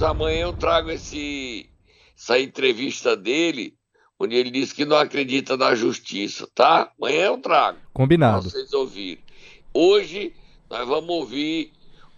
Matheus, 0.00 0.02
amanhã 0.02 0.42
eu 0.42 0.52
trago 0.52 0.90
esse, 0.90 1.70
essa 2.16 2.40
entrevista 2.40 3.16
dele, 3.16 3.76
onde 4.18 4.34
ele 4.34 4.50
disse 4.50 4.74
que 4.74 4.84
não 4.84 4.96
acredita 4.96 5.56
na 5.56 5.74
justiça, 5.74 6.48
tá? 6.54 6.92
Amanhã 6.98 7.26
eu 7.26 7.38
trago. 7.38 7.78
Combinado. 7.92 8.42
Pra 8.42 8.50
vocês 8.50 8.72
ouvirem. 8.72 9.22
Hoje 9.74 10.34
nós 10.68 10.86
vamos 10.88 11.10
ouvir 11.10 11.72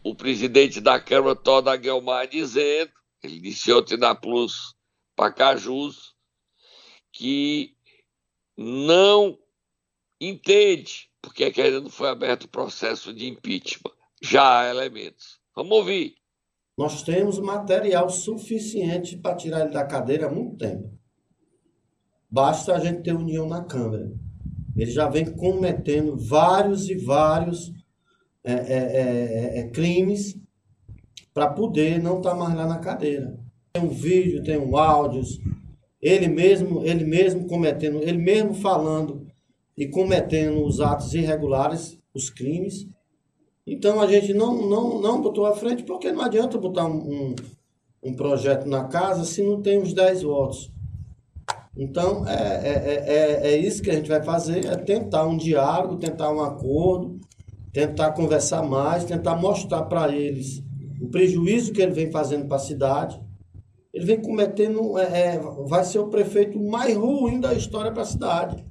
o 0.04 0.14
presidente 0.14 0.80
da 0.80 1.00
Câmara, 1.00 1.34
Toda 1.34 1.76
Guelmar, 1.76 2.28
dizendo, 2.28 2.90
ele 3.22 3.40
disse 3.40 3.72
ontem 3.72 3.96
na 3.96 4.14
Plus 4.14 4.74
Pacajus, 5.16 6.14
que 7.12 7.74
não 8.56 9.38
entende 10.20 11.10
porque 11.20 11.44
é 11.44 11.50
que 11.50 11.60
ainda 11.60 11.80
não 11.80 11.90
foi 11.90 12.08
aberto 12.08 12.44
o 12.44 12.48
processo 12.48 13.12
de 13.12 13.28
impeachment. 13.28 13.92
Já 14.20 14.60
há 14.60 14.70
elementos. 14.70 15.40
Vamos 15.54 15.72
ouvir. 15.72 16.21
Nós 16.76 17.02
temos 17.02 17.38
material 17.38 18.08
suficiente 18.08 19.16
para 19.16 19.36
tirar 19.36 19.60
ele 19.60 19.74
da 19.74 19.84
cadeira 19.84 20.26
há 20.26 20.30
muito 20.30 20.56
tempo. 20.56 20.90
Basta 22.30 22.74
a 22.74 22.78
gente 22.78 23.02
ter 23.02 23.14
união 23.14 23.46
na 23.46 23.62
Câmara. 23.62 24.10
Ele 24.74 24.90
já 24.90 25.08
vem 25.08 25.26
cometendo 25.26 26.16
vários 26.16 26.88
e 26.88 26.94
vários 26.94 27.72
é, 28.42 28.52
é, 28.52 28.56
é, 28.56 29.58
é 29.58 29.68
crimes 29.68 30.36
para 31.34 31.48
poder 31.48 32.02
não 32.02 32.18
estar 32.18 32.30
tá 32.30 32.36
mais 32.36 32.54
lá 32.54 32.66
na 32.66 32.78
cadeira. 32.78 33.38
Tem 33.72 33.82
um 33.82 33.88
vídeo, 33.88 34.42
tem 34.42 34.58
um 34.58 34.76
áudios, 34.76 35.38
ele 36.00 36.26
mesmo, 36.26 36.84
ele 36.84 37.04
mesmo 37.04 37.46
cometendo, 37.46 38.02
ele 38.02 38.18
mesmo 38.18 38.54
falando 38.54 39.26
e 39.76 39.86
cometendo 39.86 40.64
os 40.64 40.80
atos 40.80 41.14
irregulares, 41.14 41.98
os 42.12 42.28
crimes. 42.28 42.88
Então 43.66 44.00
a 44.00 44.06
gente 44.06 44.34
não, 44.34 44.68
não, 44.68 45.00
não 45.00 45.20
botou 45.20 45.46
à 45.46 45.54
frente, 45.54 45.84
porque 45.84 46.10
não 46.10 46.22
adianta 46.22 46.58
botar 46.58 46.86
um, 46.86 46.96
um, 46.96 47.34
um 48.02 48.14
projeto 48.14 48.66
na 48.66 48.84
casa 48.84 49.24
se 49.24 49.42
não 49.42 49.62
tem 49.62 49.80
os 49.80 49.92
10 49.92 50.22
votos. 50.22 50.70
Então 51.76 52.26
é, 52.28 52.34
é, 52.34 53.04
é, 53.06 53.52
é 53.52 53.56
isso 53.56 53.82
que 53.82 53.90
a 53.90 53.94
gente 53.94 54.08
vai 54.08 54.22
fazer, 54.22 54.66
é 54.66 54.76
tentar 54.76 55.26
um 55.26 55.36
diálogo, 55.36 55.96
tentar 55.96 56.30
um 56.32 56.42
acordo, 56.42 57.18
tentar 57.72 58.12
conversar 58.12 58.62
mais, 58.62 59.04
tentar 59.04 59.36
mostrar 59.36 59.82
para 59.82 60.14
eles 60.14 60.62
o 61.00 61.08
prejuízo 61.08 61.72
que 61.72 61.82
ele 61.82 61.92
vem 61.92 62.10
fazendo 62.12 62.46
para 62.46 62.56
a 62.56 62.60
cidade. 62.60 63.20
Ele 63.92 64.06
vem 64.06 64.22
cometendo, 64.22 64.96
é, 64.98 65.34
é, 65.34 65.38
vai 65.66 65.84
ser 65.84 65.98
o 65.98 66.08
prefeito 66.08 66.58
mais 66.58 66.96
ruim 66.96 67.40
da 67.40 67.52
história 67.52 67.90
para 67.90 68.02
a 68.02 68.06
cidade. 68.06 68.64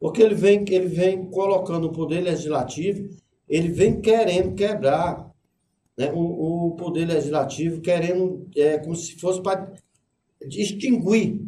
Porque 0.00 0.22
ele 0.22 0.34
vem, 0.34 0.64
ele 0.68 0.88
vem 0.88 1.26
colocando 1.30 1.88
o 1.88 1.92
poder 1.92 2.22
legislativo, 2.22 3.08
ele 3.48 3.68
vem 3.68 4.00
querendo 4.00 4.54
quebrar 4.54 5.30
né, 5.96 6.10
o, 6.12 6.68
o 6.68 6.76
poder 6.76 7.06
legislativo, 7.06 7.80
querendo, 7.80 8.48
é, 8.56 8.78
como 8.78 8.94
se 8.94 9.18
fosse 9.18 9.40
para 9.40 9.72
extinguir 10.40 11.40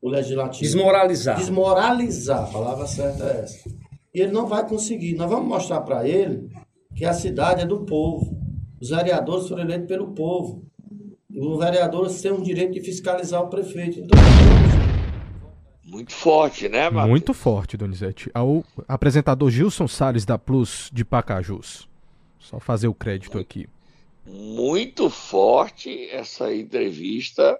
o 0.00 0.08
legislativo. 0.08 0.62
Desmoralizar. 0.62 1.36
Desmoralizar, 1.36 2.44
a 2.44 2.52
palavra 2.52 2.86
certa 2.86 3.24
é 3.24 3.40
essa. 3.42 3.68
E 4.14 4.20
ele 4.20 4.32
não 4.32 4.46
vai 4.46 4.66
conseguir. 4.66 5.14
Nós 5.14 5.30
vamos 5.30 5.48
mostrar 5.48 5.82
para 5.82 6.08
ele 6.08 6.48
que 6.94 7.04
a 7.04 7.12
cidade 7.12 7.62
é 7.62 7.66
do 7.66 7.84
povo. 7.84 8.38
Os 8.80 8.90
vereadores 8.90 9.48
foram 9.48 9.62
eleitos 9.62 9.86
pelo 9.86 10.12
povo. 10.12 10.64
Os 11.32 11.58
vereadores 11.58 12.20
têm 12.20 12.32
o 12.32 12.42
direito 12.42 12.72
de 12.72 12.80
fiscalizar 12.80 13.42
o 13.42 13.48
prefeito. 13.48 14.00
Então, 14.00 14.18
Muito 15.90 16.12
forte, 16.12 16.68
né, 16.68 16.88
Matheus? 16.88 17.10
Muito 17.10 17.34
forte, 17.34 17.76
Donizete. 17.76 18.30
Ao 18.32 18.64
apresentador 18.86 19.50
Gilson 19.50 19.88
Sales 19.88 20.24
da 20.24 20.38
Plus 20.38 20.88
de 20.92 21.04
Pacajus. 21.04 21.88
Só 22.38 22.60
fazer 22.60 22.86
o 22.86 22.94
crédito 22.94 23.34
muito, 23.34 23.44
aqui. 23.44 23.68
Muito 24.24 25.10
forte 25.10 26.08
essa 26.10 26.54
entrevista 26.54 27.58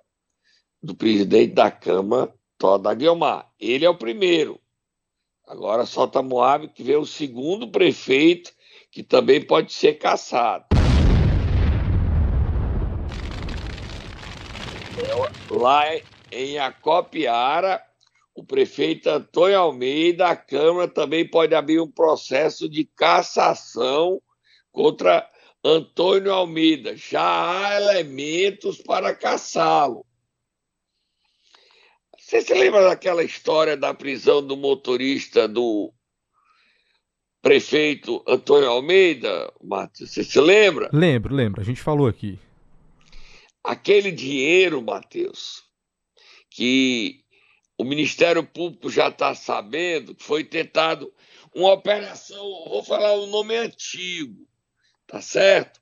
do 0.81 0.95
presidente 0.95 1.55
da 1.55 1.73
Câmara, 1.73 2.33
Toda 2.57 2.95
Guilmar. 2.95 3.51
Ele 3.59 3.85
é 3.85 3.91
o 3.91 3.99
primeiro. 3.99 4.61
Agora 5.45 5.85
solta 5.85 6.23
Moab 6.23 6.69
que 6.69 6.85
vê 6.85 6.95
o 6.95 7.05
segundo 7.05 7.67
prefeito, 7.67 8.53
que 8.93 9.03
também 9.03 9.45
pode 9.45 9.73
ser 9.73 9.95
caçado. 9.95 10.67
Lá 15.51 15.83
em 16.31 16.59
Acopiara, 16.61 17.90
o 18.35 18.45
prefeito 18.45 19.09
Antônio 19.11 19.59
Almeida, 19.59 20.29
a 20.29 20.37
Câmara 20.37 20.89
também 20.89 21.29
pode 21.29 21.55
abrir 21.55 21.81
um 21.81 21.91
processo 21.91 22.69
de 22.69 22.85
cassação 22.85 24.21
contra 24.71 25.29
Antônio 25.65 26.33
Almeida. 26.33 26.97
Já 26.97 27.69
há 27.69 27.77
elementos 27.77 28.79
para 28.79 29.15
caçá-lo. 29.15 30.07
Você 32.19 32.41
se 32.43 32.55
lembra 32.55 32.85
daquela 32.85 33.25
história 33.25 33.77
da 33.77 33.93
prisão 33.93 34.47
do 34.47 34.57
motorista 34.57 35.49
do 35.49 35.93
prefeito 37.43 38.23
Antônio 38.27 38.71
Almeida, 38.71 39.53
Matheus? 39.61 40.13
Você 40.13 40.23
se 40.23 40.41
lembra? 40.41 40.89
Lembro, 40.93 41.35
lembro. 41.35 41.61
A 41.61 41.65
gente 41.65 41.81
falou 41.81 42.07
aqui. 42.07 42.39
Aquele 43.65 44.13
dinheiro, 44.13 44.81
Matheus, 44.81 45.65
que 46.49 47.25
o 47.81 47.85
Ministério 47.85 48.45
Público 48.45 48.91
já 48.91 49.09
está 49.09 49.35
sabendo 49.35 50.15
que 50.15 50.23
foi 50.23 50.45
tentado 50.45 51.11
uma 51.55 51.73
operação, 51.73 52.45
vou 52.69 52.85
falar 52.85 53.15
o 53.15 53.25
um 53.25 53.31
nome 53.31 53.57
antigo, 53.57 54.47
tá 55.07 55.23
certo? 55.23 55.81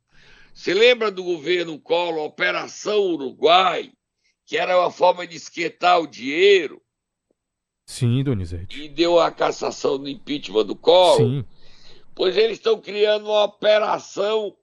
Você 0.55 0.73
lembra 0.73 1.11
do 1.11 1.25
governo 1.25 1.76
Collor, 1.81 2.25
Operação 2.25 3.00
Uruguai, 3.00 3.90
que 4.47 4.57
era 4.57 4.78
uma 4.78 4.93
forma 4.93 5.26
de 5.26 5.37
esquentar 5.37 6.00
o 6.00 6.07
dinheiro? 6.07 6.81
Sim, 7.85 8.23
Donizete. 8.23 8.81
E 8.81 8.88
deu 8.88 9.19
a 9.19 9.33
cassação 9.33 9.99
do 9.99 10.09
impeachment 10.09 10.67
do 10.67 10.76
Collor? 10.76 11.17
Sim. 11.17 11.45
Pois 12.14 12.37
eles 12.37 12.59
estão 12.59 12.81
criando 12.81 13.25
uma 13.25 13.43
operação 13.43 14.57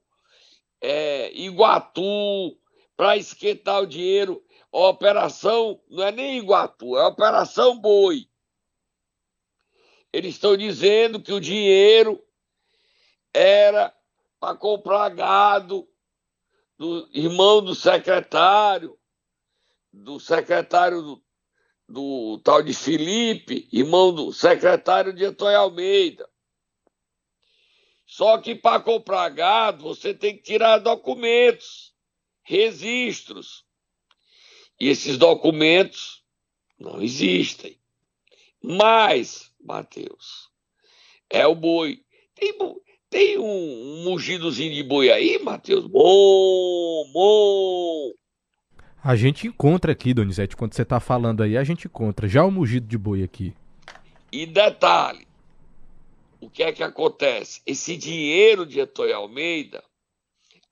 é, 0.80 1.38
Iguatu 1.38 2.56
para 2.96 3.18
esquentar 3.18 3.82
o 3.82 3.86
dinheiro 3.86 4.42
operação 4.84 5.80
não 5.88 6.04
é 6.04 6.12
nem 6.12 6.38
Iguatu, 6.38 6.96
é 6.96 7.06
operação 7.06 7.78
Boi. 7.78 8.28
Eles 10.12 10.34
estão 10.34 10.56
dizendo 10.56 11.20
que 11.20 11.32
o 11.32 11.40
dinheiro 11.40 12.22
era 13.32 13.94
para 14.38 14.56
comprar 14.56 15.08
gado 15.10 15.88
do 16.78 17.08
irmão 17.12 17.62
do 17.62 17.74
secretário, 17.74 18.98
do 19.92 20.20
secretário 20.20 21.02
do, 21.02 21.24
do 21.88 22.38
tal 22.44 22.62
de 22.62 22.72
Felipe, 22.74 23.68
irmão 23.72 24.14
do 24.14 24.32
secretário 24.32 25.12
de 25.12 25.24
Antônio 25.24 25.58
Almeida. 25.58 26.28
Só 28.06 28.38
que 28.38 28.54
para 28.54 28.80
comprar 28.80 29.28
gado 29.30 29.82
você 29.82 30.14
tem 30.14 30.36
que 30.36 30.42
tirar 30.42 30.78
documentos, 30.78 31.94
registros. 32.42 33.65
E 34.78 34.88
esses 34.88 35.16
documentos 35.16 36.22
não 36.78 37.00
existem. 37.00 37.78
Mas, 38.62 39.50
Mateus, 39.60 40.50
é 41.30 41.46
o 41.46 41.54
boi. 41.54 42.00
Tem, 42.34 42.54
tem 43.08 43.38
um, 43.38 43.44
um 43.44 44.04
mugidozinho 44.04 44.74
de 44.74 44.82
boi 44.82 45.10
aí, 45.10 45.38
Mateus? 45.38 45.86
Bom, 45.86 47.10
bom. 47.12 48.12
A 49.02 49.14
gente 49.14 49.46
encontra 49.46 49.92
aqui, 49.92 50.12
Donizete, 50.12 50.56
quando 50.56 50.74
você 50.74 50.82
está 50.82 50.98
falando 50.98 51.42
aí, 51.42 51.56
a 51.56 51.62
gente 51.62 51.86
encontra 51.86 52.28
já 52.28 52.44
o 52.44 52.50
mugido 52.50 52.86
de 52.86 52.98
boi 52.98 53.22
aqui. 53.22 53.54
E 54.32 54.44
detalhe, 54.44 55.26
o 56.40 56.50
que 56.50 56.62
é 56.62 56.72
que 56.72 56.82
acontece? 56.82 57.62
Esse 57.64 57.96
dinheiro 57.96 58.66
de 58.66 58.80
Antônio 58.80 59.16
Almeida, 59.16 59.82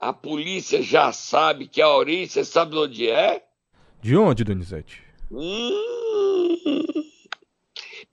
a 0.01 0.13
polícia 0.13 0.83
já 0.83 1.13
sabe 1.13 1.69
que 1.69 1.81
a 1.81 1.89
origem, 1.89 2.27
você 2.27 2.45
sabe 2.45 2.77
onde 2.77 3.09
é? 3.09 3.43
De 4.05 4.15
onde, 4.19 4.45
Donizete? 4.45 5.03
Hum, 5.31 6.59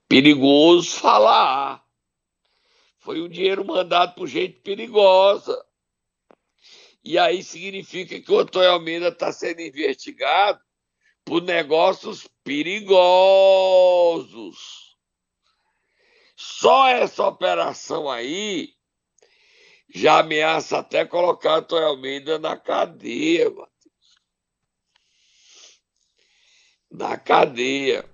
perigoso 0.08 0.90
falar. 0.92 1.84
Foi 2.98 3.20
um 3.20 3.28
dinheiro 3.28 3.62
mandado 3.62 4.14
por 4.14 4.26
gente 4.26 4.58
perigosa. 4.60 5.62
E 7.04 7.18
aí 7.18 7.42
significa 7.42 8.18
que 8.18 8.32
o 8.32 8.38
Antônio 8.38 8.70
Almeida 8.70 9.08
está 9.08 9.30
sendo 9.34 9.60
investigado 9.60 10.58
por 11.26 11.42
negócios 11.42 12.26
perigosos. 12.42 12.96
Só 16.34 16.88
essa 16.88 17.26
operação 17.26 18.08
aí 18.08 18.70
já 19.94 20.20
ameaça 20.20 20.78
até 20.78 21.04
colocar 21.04 21.56
Antônio 21.56 21.88
Almeida 21.88 22.38
na 22.38 22.56
cadeia, 22.56 23.50
mano. 23.50 23.71
Na 26.92 27.16
cadeia. 27.16 28.04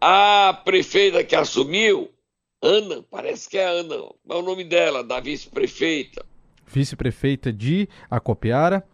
A 0.00 0.58
prefeita 0.64 1.24
que 1.24 1.36
assumiu, 1.36 2.10
Ana, 2.62 3.02
parece 3.10 3.48
que 3.48 3.58
é 3.58 3.66
Ana, 3.66 3.94
é 3.94 4.34
o 4.34 4.42
nome 4.42 4.64
dela, 4.64 5.02
da 5.02 5.20
vice-prefeita. 5.20 6.24
Vice-prefeita 6.66 7.52
de 7.52 7.88
Acopiara. 8.08 8.86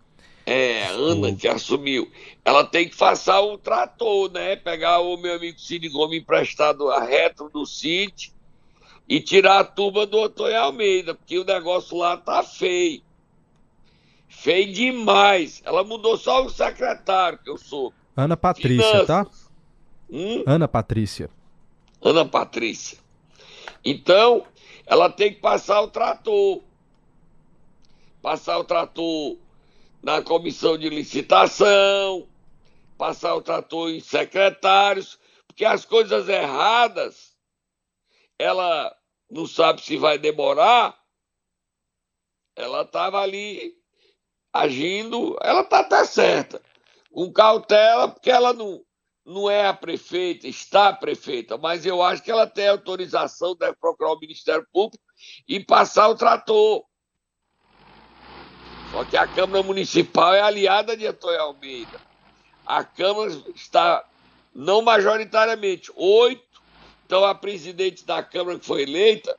É, 0.46 0.86
Ana 0.86 1.34
que 1.34 1.46
assumiu. 1.46 2.10
Ela 2.44 2.64
tem 2.64 2.88
que 2.88 2.96
passar 2.96 3.40
o 3.40 3.58
trator, 3.58 4.30
né? 4.30 4.56
Pegar 4.56 5.00
o 5.00 5.16
meu 5.16 5.34
amigo 5.34 5.58
Cid 5.58 5.88
Gomes 5.88 6.20
emprestado 6.20 6.90
a 6.90 7.04
retro 7.04 7.50
do 7.50 7.66
Cid 7.66 8.32
e 9.08 9.20
tirar 9.20 9.60
a 9.60 9.64
tuba 9.64 10.06
do 10.06 10.22
Antônio 10.22 10.58
Almeida, 10.58 11.14
porque 11.14 11.38
o 11.38 11.44
negócio 11.44 11.96
lá 11.96 12.16
tá 12.16 12.42
feio. 12.42 13.02
Feio 14.28 14.72
demais. 14.72 15.62
Ela 15.64 15.84
mudou 15.84 16.16
só 16.16 16.44
o 16.44 16.50
secretário, 16.50 17.38
que 17.38 17.50
eu 17.50 17.58
sou. 17.58 17.92
Ana 18.16 18.34
Patrícia, 18.34 19.04
tá? 19.04 19.24
Finanças. 19.24 19.44
tá? 19.44 19.50
Hum? 20.10 20.42
Ana 20.46 20.66
Patrícia. 20.66 21.30
Ana 22.02 22.24
Patrícia. 22.24 22.98
Então, 23.84 24.46
ela 24.86 25.10
tem 25.10 25.34
que 25.34 25.40
passar 25.40 25.82
o 25.82 25.88
trator. 25.88 26.62
Passar 28.22 28.58
o 28.58 28.64
trator 28.64 29.36
na 30.02 30.22
comissão 30.22 30.78
de 30.78 30.88
licitação, 30.88 32.26
passar 32.96 33.34
o 33.34 33.42
trator 33.42 33.90
em 33.90 34.00
secretários, 34.00 35.18
porque 35.46 35.64
as 35.64 35.84
coisas 35.84 36.28
erradas, 36.28 37.36
ela 38.38 38.96
não 39.30 39.46
sabe 39.46 39.80
se 39.82 39.96
vai 39.96 40.18
demorar, 40.18 40.98
ela 42.56 42.82
estava 42.82 43.20
ali 43.20 43.76
agindo, 44.52 45.36
ela 45.42 45.60
está 45.60 45.80
até 45.80 46.04
certa 46.04 46.62
com 47.16 47.32
cautela, 47.32 48.08
porque 48.08 48.30
ela 48.30 48.52
não, 48.52 48.82
não 49.24 49.48
é 49.48 49.66
a 49.66 49.72
prefeita, 49.72 50.46
está 50.46 50.88
a 50.88 50.92
prefeita, 50.92 51.56
mas 51.56 51.86
eu 51.86 52.02
acho 52.02 52.22
que 52.22 52.30
ela 52.30 52.46
tem 52.46 52.68
autorização, 52.68 53.56
deve 53.56 53.74
procurar 53.76 54.12
o 54.12 54.20
Ministério 54.20 54.66
Público 54.70 55.02
e 55.48 55.58
passar 55.58 56.08
o 56.08 56.14
trator. 56.14 56.84
Só 58.92 59.02
que 59.06 59.16
a 59.16 59.26
Câmara 59.26 59.62
Municipal 59.62 60.34
é 60.34 60.42
aliada 60.42 60.94
de 60.94 61.06
Antônio 61.06 61.40
Almeida. 61.40 61.98
A 62.66 62.84
Câmara 62.84 63.32
está, 63.54 64.06
não 64.54 64.82
majoritariamente, 64.82 65.90
oito. 65.96 66.62
Então 67.06 67.24
a 67.24 67.34
presidente 67.34 68.04
da 68.04 68.22
Câmara 68.22 68.58
que 68.58 68.66
foi 68.66 68.82
eleita, 68.82 69.34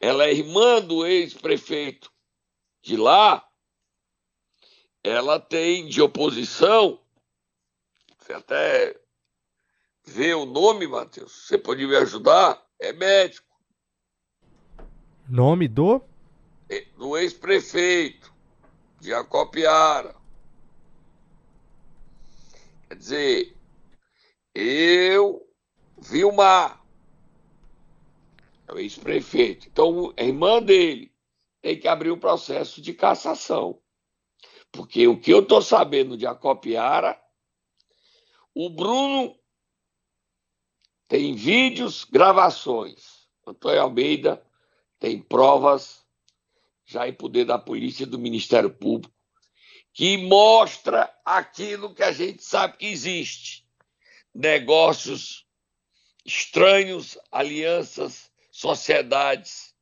ela 0.00 0.24
é 0.24 0.32
irmã 0.32 0.80
do 0.80 1.04
ex-prefeito 1.04 2.10
de 2.82 2.96
lá, 2.96 3.46
ela 5.04 5.38
tem 5.38 5.86
de 5.86 6.00
oposição, 6.00 6.98
você 8.18 8.32
até 8.32 8.98
vê 10.02 10.32
o 10.32 10.46
nome, 10.46 10.86
Matheus, 10.86 11.46
você 11.46 11.58
pode 11.58 11.86
me 11.86 11.94
ajudar? 11.96 12.66
É 12.80 12.90
médico. 12.90 13.46
Nome 15.28 15.68
do? 15.68 16.02
É, 16.70 16.86
do 16.96 17.18
ex-prefeito 17.18 18.32
de 18.98 19.12
Acopiara. 19.12 20.16
Quer 22.88 22.96
dizer, 22.96 23.56
eu, 24.54 25.46
Vilmar, 25.98 26.82
é 28.66 28.72
o 28.72 28.78
ex-prefeito. 28.78 29.68
Então, 29.68 30.14
a 30.16 30.22
irmã 30.22 30.62
dele 30.62 31.12
tem 31.60 31.78
que 31.78 31.88
abrir 31.88 32.10
um 32.10 32.18
processo 32.18 32.80
de 32.80 32.94
cassação. 32.94 33.78
Porque 34.74 35.06
o 35.06 35.18
que 35.18 35.32
eu 35.32 35.38
estou 35.38 35.62
sabendo 35.62 36.16
de 36.16 36.26
Acopiara, 36.26 37.20
o 38.52 38.68
Bruno 38.68 39.38
tem 41.06 41.34
vídeos, 41.34 42.02
gravações. 42.02 43.28
Antônio 43.46 43.80
Almeida 43.80 44.44
tem 44.98 45.22
provas 45.22 46.04
já 46.84 47.06
em 47.06 47.12
poder 47.12 47.44
da 47.44 47.56
polícia 47.56 48.02
e 48.02 48.06
do 48.06 48.18
Ministério 48.18 48.70
Público 48.70 49.14
que 49.92 50.16
mostra 50.16 51.08
aquilo 51.24 51.94
que 51.94 52.02
a 52.02 52.10
gente 52.10 52.42
sabe 52.42 52.78
que 52.78 52.86
existe. 52.86 53.64
Negócios 54.34 55.46
estranhos, 56.24 57.16
alianças, 57.30 58.28
sociedades 58.50 59.72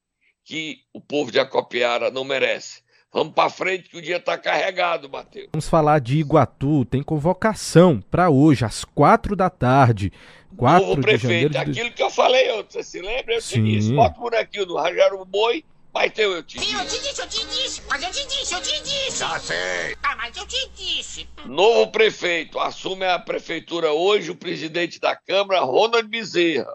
que 0.44 0.84
o 0.92 1.00
povo 1.00 1.32
de 1.32 1.40
Acopiara 1.40 2.10
não 2.10 2.24
merece. 2.24 2.81
Vamos 3.12 3.34
para 3.34 3.50
frente 3.50 3.90
que 3.90 3.98
o 3.98 4.02
dia 4.02 4.16
está 4.16 4.38
carregado, 4.38 5.08
Matheus. 5.08 5.48
Vamos 5.52 5.68
falar 5.68 6.00
de 6.00 6.18
Iguatu. 6.18 6.84
Tem 6.86 7.02
convocação 7.02 8.02
para 8.10 8.30
hoje, 8.30 8.64
às 8.64 8.84
quatro 8.84 9.36
da 9.36 9.50
tarde. 9.50 10.12
4 10.56 10.86
Novo 10.86 11.00
prefeito, 11.00 11.50
de 11.50 11.58
aquilo 11.58 11.92
que 11.92 12.02
eu 12.02 12.10
falei 12.10 12.50
ontem, 12.52 12.72
você 12.72 12.82
se 12.82 13.00
lembra? 13.00 13.34
Eu 13.34 13.40
Sim. 13.40 13.64
te 13.64 13.72
disse, 13.72 13.92
bota 13.92 14.18
o 14.18 14.22
bonequinho 14.22 14.66
do 14.66 14.76
Rajaru 14.76 15.24
Boi 15.24 15.64
mas 15.92 16.10
teu 16.12 16.32
eu 16.32 16.42
te 16.42 16.58
disse. 16.58 16.70
Sim, 16.70 16.78
eu 16.78 16.86
te 16.86 17.02
disse, 17.02 17.20
eu 17.20 17.28
te 17.28 17.46
disse. 17.46 17.82
Mas 17.88 18.02
eu 18.02 18.10
te 18.10 18.26
disse, 18.26 18.54
eu 18.54 18.62
te 18.62 18.82
disse. 18.82 19.18
Já 19.18 19.38
sei. 19.38 19.96
Ah, 20.02 20.16
mas 20.16 20.34
eu 20.36 20.46
te 20.46 20.70
disse. 20.70 21.28
Novo 21.44 21.92
prefeito. 21.92 22.58
Assume 22.58 23.04
a 23.04 23.18
prefeitura 23.18 23.92
hoje 23.92 24.30
o 24.30 24.36
presidente 24.36 24.98
da 24.98 25.14
Câmara, 25.14 25.60
Ronald 25.60 26.08
Bezerra. 26.08 26.74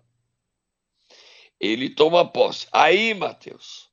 Ele 1.60 1.90
toma 1.90 2.32
posse. 2.32 2.68
Aí, 2.72 3.16
Matheus, 3.16 3.87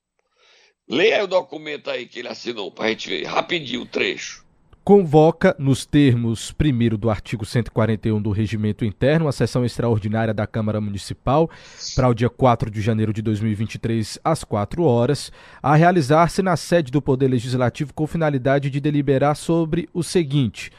leia 0.89 1.25
o 1.25 1.27
documento 1.27 1.91
aí 1.91 2.07
que 2.07 2.19
ele 2.19 2.29
assinou 2.29 2.71
pra 2.71 2.89
gente 2.89 3.09
ver 3.09 3.25
rapidinho 3.25 3.83
o 3.83 3.87
trecho. 3.87 4.45
Convoca, 4.85 5.57
nos 5.59 5.87
termos 5.87 6.53
primeiro 6.53 6.99
do 6.99 7.09
artigo 7.09 7.47
141 7.47 8.21
do 8.21 8.31
Regimento 8.31 8.85
Interno, 8.85 9.27
a 9.27 9.33
sessão 9.33 9.65
extraordinária 9.65 10.35
da 10.35 10.47
Câmara 10.47 10.79
Municipal 10.79 11.49
para 11.97 12.07
o 12.07 12.13
dia 12.13 12.29
4 12.29 12.71
de 12.71 12.83
janeiro 12.83 13.11
de 13.11 13.23
2023, 13.23 14.19
às 14.23 14.45
4 14.45 14.85
horas, 14.85 15.33
a 15.63 15.75
realizar-se 15.75 16.43
na 16.43 16.55
sede 16.55 16.93
do 16.93 17.01
Poder 17.01 17.29
Legislativo 17.29 17.95
com 17.95 18.07
finalidade 18.07 18.69
de 18.69 18.79
deliberar 18.79 19.37
sobre 19.37 19.89
o 19.95 20.03
seguinte 20.03 20.71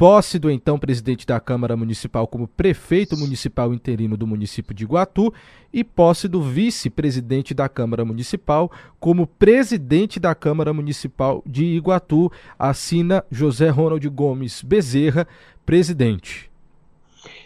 posse 0.00 0.38
do 0.38 0.50
então 0.50 0.78
presidente 0.78 1.26
da 1.26 1.38
Câmara 1.38 1.76
Municipal 1.76 2.26
como 2.26 2.48
prefeito 2.48 3.18
municipal 3.18 3.74
interino 3.74 4.16
do 4.16 4.26
município 4.26 4.72
de 4.72 4.84
Iguatu 4.84 5.30
e 5.70 5.84
posse 5.84 6.26
do 6.26 6.40
vice-presidente 6.40 7.52
da 7.52 7.68
Câmara 7.68 8.02
Municipal 8.02 8.72
como 8.98 9.26
presidente 9.26 10.18
da 10.18 10.34
Câmara 10.34 10.72
Municipal 10.72 11.42
de 11.44 11.66
Iguatu, 11.66 12.32
assina 12.58 13.22
José 13.30 13.68
Ronald 13.68 14.08
Gomes 14.08 14.62
Bezerra, 14.62 15.28
presidente. 15.66 16.50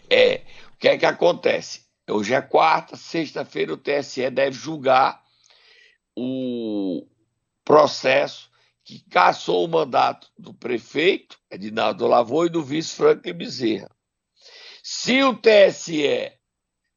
É, 0.09 0.43
o 0.73 0.79
que 0.79 0.87
é 0.87 0.97
que 0.97 1.07
acontece? 1.07 1.81
Hoje 2.09 2.35
é 2.35 2.41
quarta, 2.41 2.95
sexta-feira 2.95 3.75
o 3.75 3.77
TSE 3.77 4.31
deve 4.31 4.57
julgar 4.57 5.21
o 6.17 7.05
processo 7.65 8.49
que 8.85 9.03
cassou 9.09 9.65
o 9.65 9.69
mandato 9.69 10.31
do 10.39 10.53
prefeito, 10.53 11.39
Edinaldo 11.51 12.07
Lavô, 12.07 12.45
e 12.45 12.51
do 12.51 12.63
vice 12.63 12.95
Franklin 12.95 13.33
Bezerra. 13.33 13.91
Se 14.83 15.23
o 15.23 15.35
TSE 15.35 16.31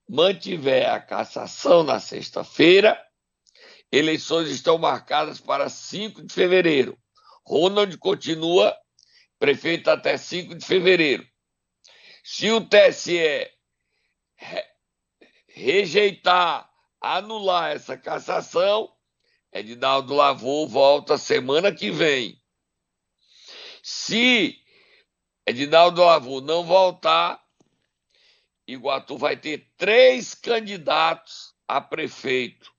mantiver 0.09 0.89
a 0.91 0.99
cassação 0.99 1.83
na 1.83 1.99
sexta-feira, 1.99 3.01
eleições 3.89 4.49
estão 4.49 4.77
marcadas 4.77 5.39
para 5.39 5.69
5 5.69 6.23
de 6.23 6.33
fevereiro. 6.33 6.97
Ronald 7.45 7.97
continua 7.97 8.77
prefeito 9.39 9.89
até 9.89 10.17
5 10.17 10.55
de 10.55 10.65
fevereiro. 10.65 11.25
Se 12.23 12.51
o 12.51 12.59
TSE 12.59 13.49
rejeitar, 15.47 16.69
anular 16.99 17.71
essa 17.71 17.97
cassação, 17.97 18.91
Edinaldo 19.51 20.13
Lavou 20.13 20.67
volta 20.67 21.17
semana 21.17 21.73
que 21.73 21.89
vem. 21.89 22.41
Se 23.81 24.61
Edinaldo 25.45 26.03
Lavou 26.03 26.41
não 26.41 26.63
voltar, 26.65 27.41
Iguatu 28.67 29.17
vai 29.17 29.37
ter 29.37 29.71
três 29.77 30.35
candidatos 30.35 31.55
a 31.67 31.79
prefeito. 31.79 32.73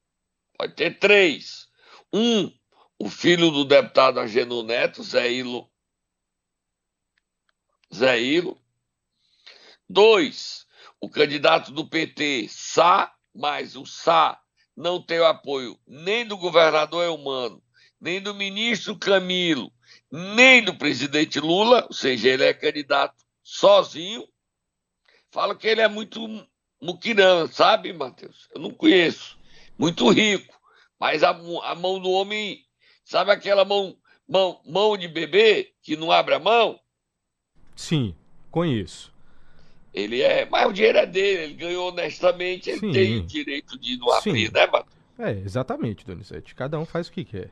Vai 0.59 0.68
ter 0.68 0.98
três. 0.98 1.68
Um, 2.12 2.52
o 2.98 3.09
filho 3.09 3.50
do 3.50 3.64
deputado 3.64 4.20
Ageno 4.20 4.62
Neto, 4.62 5.02
Zé 5.02 5.33
Ilo. 5.33 5.70
Zé 7.94 8.20
Ilo. 8.20 8.61
Dois, 9.88 10.66
o 11.00 11.09
candidato 11.09 11.72
do 11.72 11.88
PT, 11.88 12.48
Sá, 12.50 13.14
mais 13.35 13.74
o 13.74 13.87
Sá 13.87 14.38
não 14.79 15.03
tem 15.03 15.19
o 15.19 15.27
apoio 15.27 15.77
nem 15.85 16.25
do 16.25 16.37
governador 16.37 17.05
Elmano, 17.05 17.61
nem 18.01 18.23
do 18.23 18.33
ministro 18.33 18.97
Camilo, 18.97 19.73
nem 20.09 20.62
do 20.62 20.73
presidente 20.73 21.41
Lula, 21.41 21.85
ou 21.88 21.93
seja, 21.93 22.29
ele 22.29 22.45
é 22.45 22.55
candidato 22.55 23.17
sozinho. 23.43 24.25
Fala 25.33 25.57
que 25.57 25.67
ele 25.67 25.81
é 25.81 25.88
muito 25.88 26.21
muquirão, 26.81 27.49
sabe, 27.49 27.93
Matheus? 27.93 28.49
Eu 28.55 28.61
não 28.61 28.71
conheço. 28.71 29.37
Muito 29.77 30.09
rico, 30.11 30.57
mas 30.99 31.25
a, 31.25 31.31
a 31.31 31.75
mão 31.75 31.99
do 31.99 32.11
homem, 32.11 32.64
sabe 33.05 33.33
aquela 33.33 33.64
mão, 33.64 33.97
mão, 34.29 34.61
mão 34.64 34.97
de 34.97 35.09
bebê 35.09 35.73
que 35.83 35.97
não 35.97 36.12
abre 36.12 36.37
a 36.37 36.38
mão? 36.38 36.79
Sim, 37.75 38.14
conheço. 38.49 39.12
Ele 39.99 40.23
é, 40.23 40.47
mas 40.49 40.69
o 40.69 40.73
dinheiro 40.73 40.99
é 40.99 41.07
dele, 41.07 41.43
ele 41.43 41.55
ganhou 41.55 41.89
honestamente, 41.89 42.71
ele 42.71 42.79
Sim. 42.79 42.93
tem 42.93 43.19
o 43.19 43.27
direito 43.27 43.79
de 43.79 43.97
não 43.97 44.13
abrir, 44.13 44.53
né, 44.53 44.67
mano? 44.67 44.87
É, 45.19 45.33
exatamente, 45.33 46.07
Donizete. 46.07 46.55
Cada 46.55 46.79
um 46.79 46.87
faz 46.87 47.09
o 47.09 47.13
que 47.13 47.25
quer. 47.25 47.51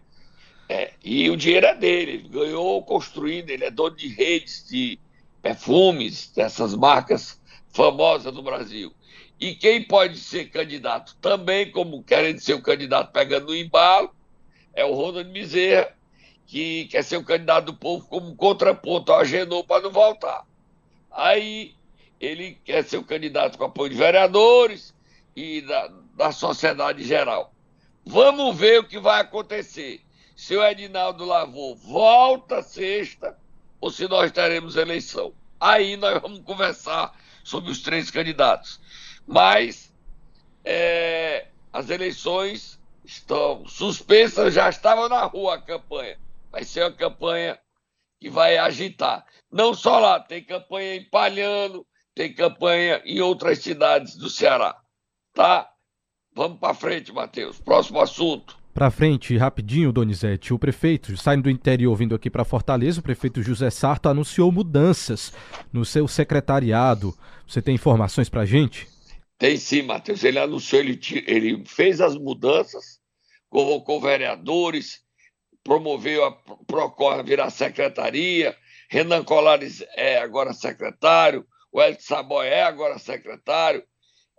É, 0.69 0.93
e 1.05 1.29
o 1.29 1.37
dinheiro 1.37 1.67
é 1.67 1.75
dele, 1.75 2.13
ele 2.13 2.29
ganhou 2.29 2.83
construindo, 2.83 3.51
ele 3.51 3.65
é 3.65 3.71
dono 3.71 3.97
de 3.97 4.09
redes 4.09 4.65
de 4.69 4.99
perfumes, 5.43 6.31
dessas 6.35 6.75
marcas 6.75 7.41
famosas 7.73 8.33
do 8.33 8.43
Brasil. 8.43 8.93
E 9.39 9.55
quem 9.55 9.83
pode 9.83 10.19
ser 10.19 10.47
candidato 10.47 11.17
também, 11.21 11.71
como 11.71 12.03
querendo 12.03 12.41
ser 12.41 12.55
o 12.55 12.63
candidato 12.63 13.13
pegando 13.13 13.51
o 13.51 13.57
embalo, 13.57 14.15
é 14.73 14.85
o 14.85 14.95
Ronald 14.95 15.31
Bezerra, 15.31 15.93
que 16.47 16.87
quer 16.87 17.03
ser 17.03 17.17
o 17.17 17.25
candidato 17.25 17.67
do 17.67 17.75
povo 17.75 18.07
como 18.07 18.35
contraponto 18.35 19.13
ao 19.13 19.21
Agenor 19.21 19.65
para 19.65 19.83
não 19.83 19.91
voltar. 19.91 20.45
Aí 21.11 21.76
ele 22.27 22.59
quer 22.65 22.85
ser 22.85 22.99
o 22.99 23.05
candidato 23.05 23.57
com 23.57 23.65
apoio 23.65 23.91
de 23.91 23.97
vereadores 23.97 24.95
e 25.35 25.61
da, 25.61 25.89
da 26.15 26.33
sociedade 26.33 27.05
geral. 27.05 27.53
Vamos 28.05 28.57
ver 28.57 28.81
o 28.81 28.85
que 28.85 28.99
vai 28.99 29.21
acontecer. 29.21 30.01
Se 30.35 30.57
o 30.57 30.65
Edinaldo 30.65 31.25
Lavô 31.25 31.75
volta 31.77 32.62
sexta 32.62 33.39
ou 33.81 33.91
se 33.91 34.09
nós 34.09 34.33
teremos 34.33 34.77
eleição. 34.77 35.33
Aí 35.61 35.97
nós 35.97 36.21
vamos 36.21 36.41
conversar 36.41 37.17
sobre 37.45 37.71
os 37.71 37.81
três 37.81 38.11
candidatos. 38.11 38.81
Mas 39.27 39.93
é, 40.65 41.47
as 41.73 41.91
eleições 41.91 42.81
estão 43.05 43.67
suspensas, 43.67 44.53
já 44.53 44.69
estava 44.69 45.09
na 45.09 45.25
rua 45.25 45.55
a 45.55 45.62
campanha. 45.62 46.19
Vai 46.51 46.65
ser 46.65 46.83
uma 46.83 46.93
campanha 46.93 47.59
que 48.21 48.29
vai 48.29 48.59
agitar. 48.59 49.25
Não 49.51 49.75
só 49.75 49.99
lá, 49.99 50.21
tem 50.21 50.43
campanha 50.43 50.97
em 50.97 51.05
Palhano, 51.05 51.87
tem 52.16 52.33
campanha 52.33 53.02
em 53.05 53.20
outras 53.20 53.59
cidades 53.59 54.16
do 54.16 54.31
Ceará. 54.31 54.74
Tá? 55.35 55.68
Vamos 56.35 56.59
para 56.59 56.72
frente, 56.72 57.12
Matheus. 57.12 57.61
Próximo 57.61 58.00
assunto. 58.00 58.57
Para 58.72 58.90
frente, 58.90 59.37
rapidinho, 59.37 59.92
Donizete. 59.92 60.52
O 60.52 60.59
prefeito, 60.59 61.14
saindo 61.16 61.44
do 61.44 61.50
interior, 61.50 61.94
vindo 61.94 62.14
aqui 62.14 62.31
para 62.31 62.44
Fortaleza, 62.44 63.00
o 63.00 63.02
prefeito 63.02 63.42
José 63.42 63.68
Sarto 63.68 64.09
anunciou 64.09 64.50
mudanças 64.50 65.33
no 65.70 65.85
seu 65.85 66.09
secretariado. 66.09 67.14
Você 67.46 67.61
tem 67.61 67.74
informações 67.74 68.31
para 68.31 68.46
gente? 68.46 68.88
Tem 69.38 69.59
sim, 69.59 69.83
Matheus. 69.83 70.24
Ele 70.24 70.38
anunciou, 70.38 70.81
ele, 70.81 70.98
ele 71.26 71.64
fez 71.66 72.00
as 72.00 72.16
mudanças, 72.16 72.98
convocou 73.50 74.00
vereadores, 74.00 75.00
promoveu 75.62 76.24
a 76.24 76.33
Procor 76.66 77.22
virar 77.22 77.50
secretaria, 77.50 78.57
Renan 78.88 79.22
Colares 79.22 79.85
é 79.96 80.18
agora 80.18 80.52
secretário, 80.52 81.46
o 81.77 81.81
Hélio 81.83 82.01
Saboy 82.01 82.47
é 82.47 82.62
agora 82.62 82.99
secretário, 82.99 83.85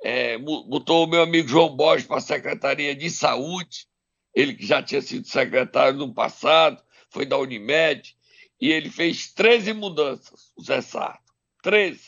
é, 0.04 0.39
botou 0.39 1.04
o 1.04 1.08
meu 1.08 1.21
amigo 1.21 1.47
João 1.47 1.76
Borges 1.76 2.08
para 2.08 2.17
a 2.17 2.21
Secretaria 2.21 2.95
de 2.95 3.12
Saúde, 3.12 3.86
ele 4.34 4.56
que 4.56 4.65
já 4.65 4.82
tinha 4.82 5.04
sido 5.04 5.28
secretário 5.28 6.00
no 6.00 6.12
passado, 6.12 6.82
foi 7.12 7.28
da 7.28 7.38
Unimed, 7.38 8.15
e 8.60 8.71
ele 8.71 8.89
fez 8.89 9.32
13 9.34 9.73
mudanças, 9.73 10.52
o 10.58 10.63
Zé 10.63 10.82
Sarto. 10.82 11.32
13. 11.62 12.00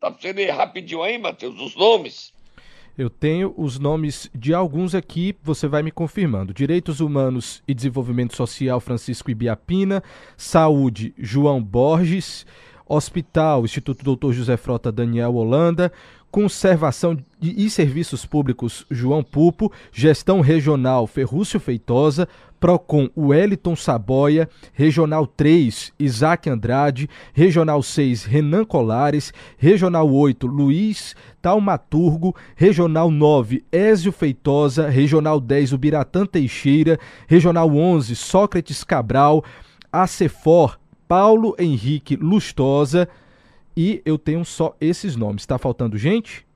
Tá 0.00 0.10
você 0.10 0.32
ler 0.32 0.50
rapidinho 0.50 1.00
aí, 1.00 1.16
Matheus, 1.16 1.60
os 1.60 1.76
nomes? 1.76 2.32
Eu 2.98 3.08
tenho 3.08 3.54
os 3.56 3.78
nomes 3.78 4.28
de 4.34 4.52
alguns 4.52 4.96
aqui, 4.96 5.36
você 5.44 5.68
vai 5.68 5.84
me 5.84 5.92
confirmando. 5.92 6.52
Direitos 6.52 6.98
Humanos 6.98 7.62
e 7.68 7.72
Desenvolvimento 7.72 8.34
Social, 8.34 8.80
Francisco 8.80 9.30
Ibiapina. 9.30 10.02
Saúde, 10.36 11.14
João 11.16 11.62
Borges. 11.62 12.44
Hospital, 12.92 13.64
Instituto 13.64 14.04
Doutor 14.04 14.34
José 14.34 14.56
Frota 14.58 14.92
Daniel 14.92 15.34
Holanda, 15.34 15.90
Conservação 16.30 17.16
e 17.40 17.68
Serviços 17.68 18.24
Públicos 18.24 18.86
João 18.90 19.22
Pupo, 19.22 19.72
Gestão 19.92 20.40
Regional 20.40 21.06
Ferrúcio 21.06 21.58
Feitosa, 21.58 22.28
Procon 22.60 23.08
Wellington 23.16 23.74
Saboia, 23.74 24.48
Regional 24.72 25.26
3 25.26 25.92
Isaac 25.98 26.48
Andrade, 26.48 27.08
Regional 27.32 27.82
6 27.82 28.24
Renan 28.24 28.64
Colares, 28.64 29.32
Regional 29.56 30.10
8 30.10 30.46
Luiz 30.46 31.16
Taumaturgo, 31.40 32.36
Regional 32.54 33.10
9 33.10 33.64
Ézio 33.72 34.12
Feitosa, 34.12 34.88
Regional 34.88 35.40
10 35.40 35.72
Ubiratã 35.72 36.24
Teixeira, 36.24 36.98
Regional 37.26 37.68
11 37.68 38.14
Sócrates 38.16 38.84
Cabral, 38.84 39.42
Acefor 39.92 40.78
Paulo 41.12 41.54
Henrique 41.58 42.16
Lustosa 42.16 43.06
e 43.76 44.00
eu 44.02 44.16
tenho 44.16 44.46
só 44.46 44.74
esses 44.80 45.14
nomes. 45.14 45.42
Está 45.42 45.58
faltando 45.58 45.98
gente? 45.98 46.46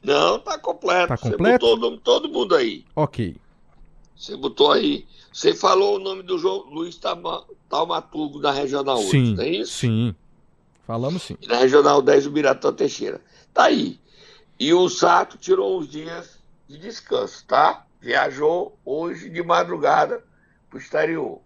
Não, 0.00 0.38
tá 0.38 0.56
completo. 0.56 1.08
Tá 1.08 1.18
completo? 1.18 1.66
Você 1.66 1.74
botou 1.74 1.98
todo 1.98 2.28
mundo 2.28 2.54
aí. 2.54 2.84
Ok. 2.94 3.34
Você 4.16 4.36
botou 4.36 4.70
aí. 4.70 5.04
Você 5.32 5.52
falou 5.56 5.96
o 5.96 5.98
nome 5.98 6.22
do 6.22 6.38
João 6.38 6.66
Luiz 6.70 6.96
Taumaturgo 7.68 8.38
da 8.38 8.52
Regional 8.52 8.98
8, 8.98 9.10
sim, 9.10 9.34
não 9.34 9.42
é 9.42 9.48
isso? 9.48 9.72
Sim. 9.72 10.14
Falamos 10.86 11.24
sim. 11.24 11.36
E 11.42 11.48
na 11.48 11.56
Regional 11.56 12.00
10 12.00 12.28
o 12.28 12.30
Biratã 12.30 12.72
Teixeira. 12.72 13.20
Tá 13.52 13.64
aí. 13.64 13.98
E 14.56 14.72
o 14.72 14.88
Sato 14.88 15.36
tirou 15.36 15.80
uns 15.80 15.88
dias 15.88 16.38
de 16.68 16.78
descanso, 16.78 17.44
tá? 17.44 17.84
Viajou 18.00 18.78
hoje 18.84 19.28
de 19.28 19.42
madrugada 19.42 20.22
pro 20.70 20.78
exterior. 20.78 21.40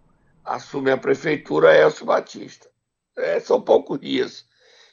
Assume 0.51 0.91
a 0.91 0.97
prefeitura 0.97 1.77
Elcio 1.77 2.05
Batista. 2.05 2.69
É, 3.17 3.39
são 3.39 3.61
poucos 3.61 4.01
dias. 4.01 4.45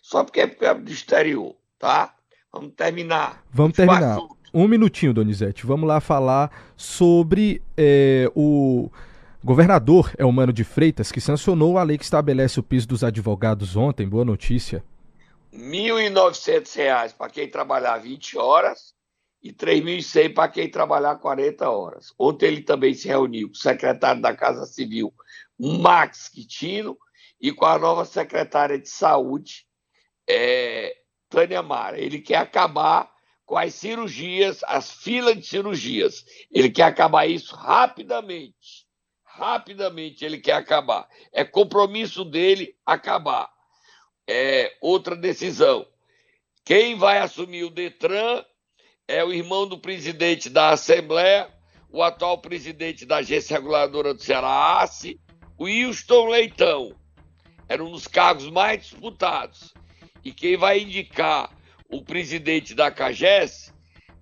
Só 0.04 0.24
porque 0.24 0.42
é, 0.42 0.56
é 0.62 0.74
do 0.76 0.92
exterior, 0.92 1.56
tá? 1.80 2.14
Vamos 2.54 2.74
terminar. 2.76 3.44
Vamos 3.52 3.76
terminar. 3.76 4.20
Um 4.54 4.68
minutinho, 4.68 5.16
Donizete. 5.16 5.66
Vamos 5.66 5.88
lá 5.88 6.00
falar 6.00 6.52
sobre 6.78 7.60
é, 7.76 8.32
o 8.36 8.92
governador 9.44 10.14
Elmano 10.20 10.54
de 10.54 10.64
Freitas, 10.64 11.12
que 11.12 11.20
sancionou 11.20 11.80
a 11.80 11.84
lei 11.84 11.98
que 11.98 12.04
estabelece 12.04 12.60
o 12.60 12.64
piso 12.64 12.88
dos 12.88 13.04
advogados 13.04 13.76
ontem. 13.76 14.08
Boa 14.08 14.24
notícia. 14.24 14.84
R$ 15.52 15.60
1.900 15.60 17.16
para 17.16 17.32
quem 17.32 17.50
trabalhar 17.50 17.98
20 17.98 18.38
horas 18.38 18.94
e 19.42 19.50
R$ 19.50 19.56
3.100 19.56 20.34
para 20.36 20.50
quem 20.50 20.70
trabalhar 20.70 21.16
40 21.16 21.68
horas. 21.68 22.14
Ontem 22.18 22.46
ele 22.46 22.62
também 22.62 22.94
se 22.94 23.08
reuniu 23.08 23.48
com 23.48 23.54
o 23.54 23.58
secretário 23.58 24.22
da 24.22 24.36
Casa 24.36 24.66
Civil, 24.66 25.14
Max 25.60 26.30
Quitino, 26.30 26.98
e 27.40 27.52
com 27.52 27.66
a 27.66 27.78
nova 27.78 28.06
secretária 28.06 28.80
de 28.80 28.90
Saúde, 28.90 29.66
é, 30.28 30.96
Tânia 31.30 31.62
Mara. 31.62 32.00
Ele 32.00 32.20
quer 32.20 32.38
acabar 32.38 33.12
com 33.46 33.58
as 33.58 33.74
cirurgias, 33.74 34.62
as 34.66 34.92
filas 34.92 35.38
de 35.38 35.46
cirurgias. 35.46 36.26
Ele 36.52 36.70
quer 36.70 36.84
acabar 36.84 37.26
isso 37.26 37.56
rapidamente. 37.56 38.86
Rapidamente 39.24 40.26
ele 40.26 40.40
quer 40.40 40.54
acabar. 40.54 41.08
É 41.32 41.46
compromisso 41.46 42.26
dele 42.26 42.76
acabar. 42.86 43.50
É 44.28 44.76
outra 44.82 45.16
decisão. 45.16 45.88
Quem 46.66 46.96
vai 46.96 47.20
assumir 47.20 47.64
o 47.64 47.70
Detran 47.70 48.44
é 49.08 49.24
o 49.24 49.32
irmão 49.32 49.66
do 49.66 49.80
presidente 49.80 50.50
da 50.50 50.72
Assembleia, 50.72 51.50
o 51.90 52.04
atual 52.04 52.42
presidente 52.42 53.06
da 53.06 53.18
Agência 53.18 53.56
Reguladora 53.56 54.14
do 54.14 54.22
Ceará, 54.22 54.82
ACE, 54.82 55.22
Wilson 55.60 56.28
Leitão. 56.28 56.94
Era 57.68 57.84
um 57.84 57.92
dos 57.92 58.08
cargos 58.08 58.50
mais 58.50 58.82
disputados. 58.82 59.74
E 60.24 60.32
quem 60.32 60.56
vai 60.58 60.80
indicar 60.80 61.50
o 61.90 62.02
presidente 62.02 62.74
da 62.74 62.92
CAGES 62.92 63.74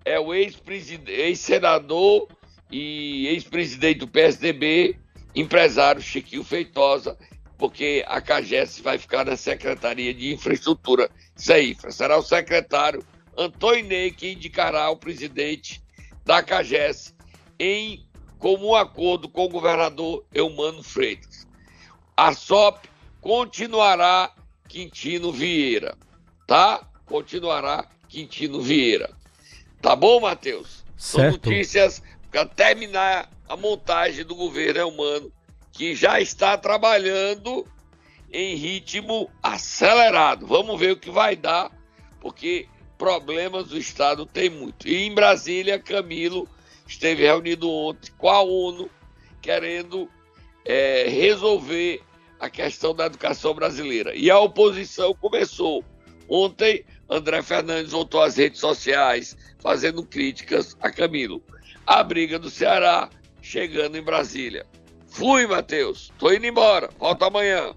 é 0.03 0.19
o 0.19 0.33
ex-senador 0.33 2.27
e 2.71 3.27
ex-presidente 3.27 3.99
do 3.99 4.07
PSDB, 4.07 4.97
empresário 5.33 6.01
Chiquinho 6.01 6.43
Feitosa, 6.43 7.17
porque 7.57 8.03
a 8.07 8.21
CAGES 8.21 8.79
vai 8.79 8.97
ficar 8.97 9.25
na 9.25 9.35
Secretaria 9.35 10.13
de 10.13 10.33
Infraestrutura. 10.33 11.09
Isso 11.35 11.51
aí, 11.51 11.75
será 11.89 12.17
o 12.17 12.23
secretário 12.23 13.03
Antônio 13.37 13.85
Ney 13.85 14.11
que 14.11 14.31
indicará 14.31 14.89
o 14.89 14.97
presidente 14.97 15.81
da 16.23 16.41
CAGES 16.41 17.13
em 17.59 18.04
comum 18.45 18.75
acordo 18.75 19.27
com 19.27 19.45
o 19.45 19.49
governador 19.49 20.23
Eumano 20.31 20.83
Freitas. 20.83 21.47
A 22.15 22.31
SOP 22.31 22.87
continuará 23.19 24.31
Quintino 24.67 25.31
Vieira, 25.31 25.97
tá? 26.45 26.87
Continuará 27.07 27.87
Quintino 28.07 28.61
Vieira. 28.61 29.09
Tá 29.81 29.95
bom, 29.95 30.19
Matheus? 30.19 30.85
São 30.95 31.31
notícias 31.31 32.03
para 32.29 32.45
terminar 32.45 33.31
a 33.49 33.57
montagem 33.57 34.23
do 34.23 34.35
governo 34.35 34.89
humano 34.89 35.31
que 35.71 35.95
já 35.95 36.21
está 36.21 36.55
trabalhando 36.55 37.65
em 38.31 38.53
ritmo 38.53 39.27
acelerado. 39.41 40.45
Vamos 40.45 40.79
ver 40.79 40.91
o 40.91 40.97
que 40.97 41.09
vai 41.09 41.35
dar, 41.35 41.71
porque 42.19 42.67
problemas 42.95 43.69
do 43.69 43.77
Estado 43.79 44.23
tem 44.23 44.51
muito. 44.51 44.87
E 44.87 44.97
em 44.97 45.15
Brasília, 45.15 45.79
Camilo 45.79 46.47
esteve 46.87 47.23
reunido 47.23 47.69
ontem 47.69 48.11
com 48.17 48.29
a 48.29 48.41
ONU, 48.41 48.89
querendo 49.41 50.09
é, 50.65 51.07
resolver 51.07 52.01
a 52.39 52.49
questão 52.49 52.93
da 52.93 53.05
educação 53.05 53.53
brasileira. 53.53 54.15
E 54.15 54.29
a 54.29 54.39
oposição 54.39 55.13
começou. 55.13 55.83
Ontem, 56.27 56.83
André 57.09 57.41
Fernandes 57.41 57.91
voltou 57.91 58.21
às 58.21 58.37
redes 58.37 58.59
sociais 58.59 59.37
fazendo 59.59 60.03
críticas 60.03 60.75
a 60.81 60.91
Camilo. 60.91 61.41
A 61.85 62.03
briga 62.03 62.39
do 62.39 62.49
Ceará 62.49 63.09
chegando 63.41 63.95
em 63.97 64.01
Brasília. 64.01 64.65
Fui, 65.07 65.47
Matheus. 65.47 66.11
Tô 66.17 66.31
indo 66.31 66.45
embora. 66.45 66.89
Volta 66.99 67.27
amanhã. 67.27 67.73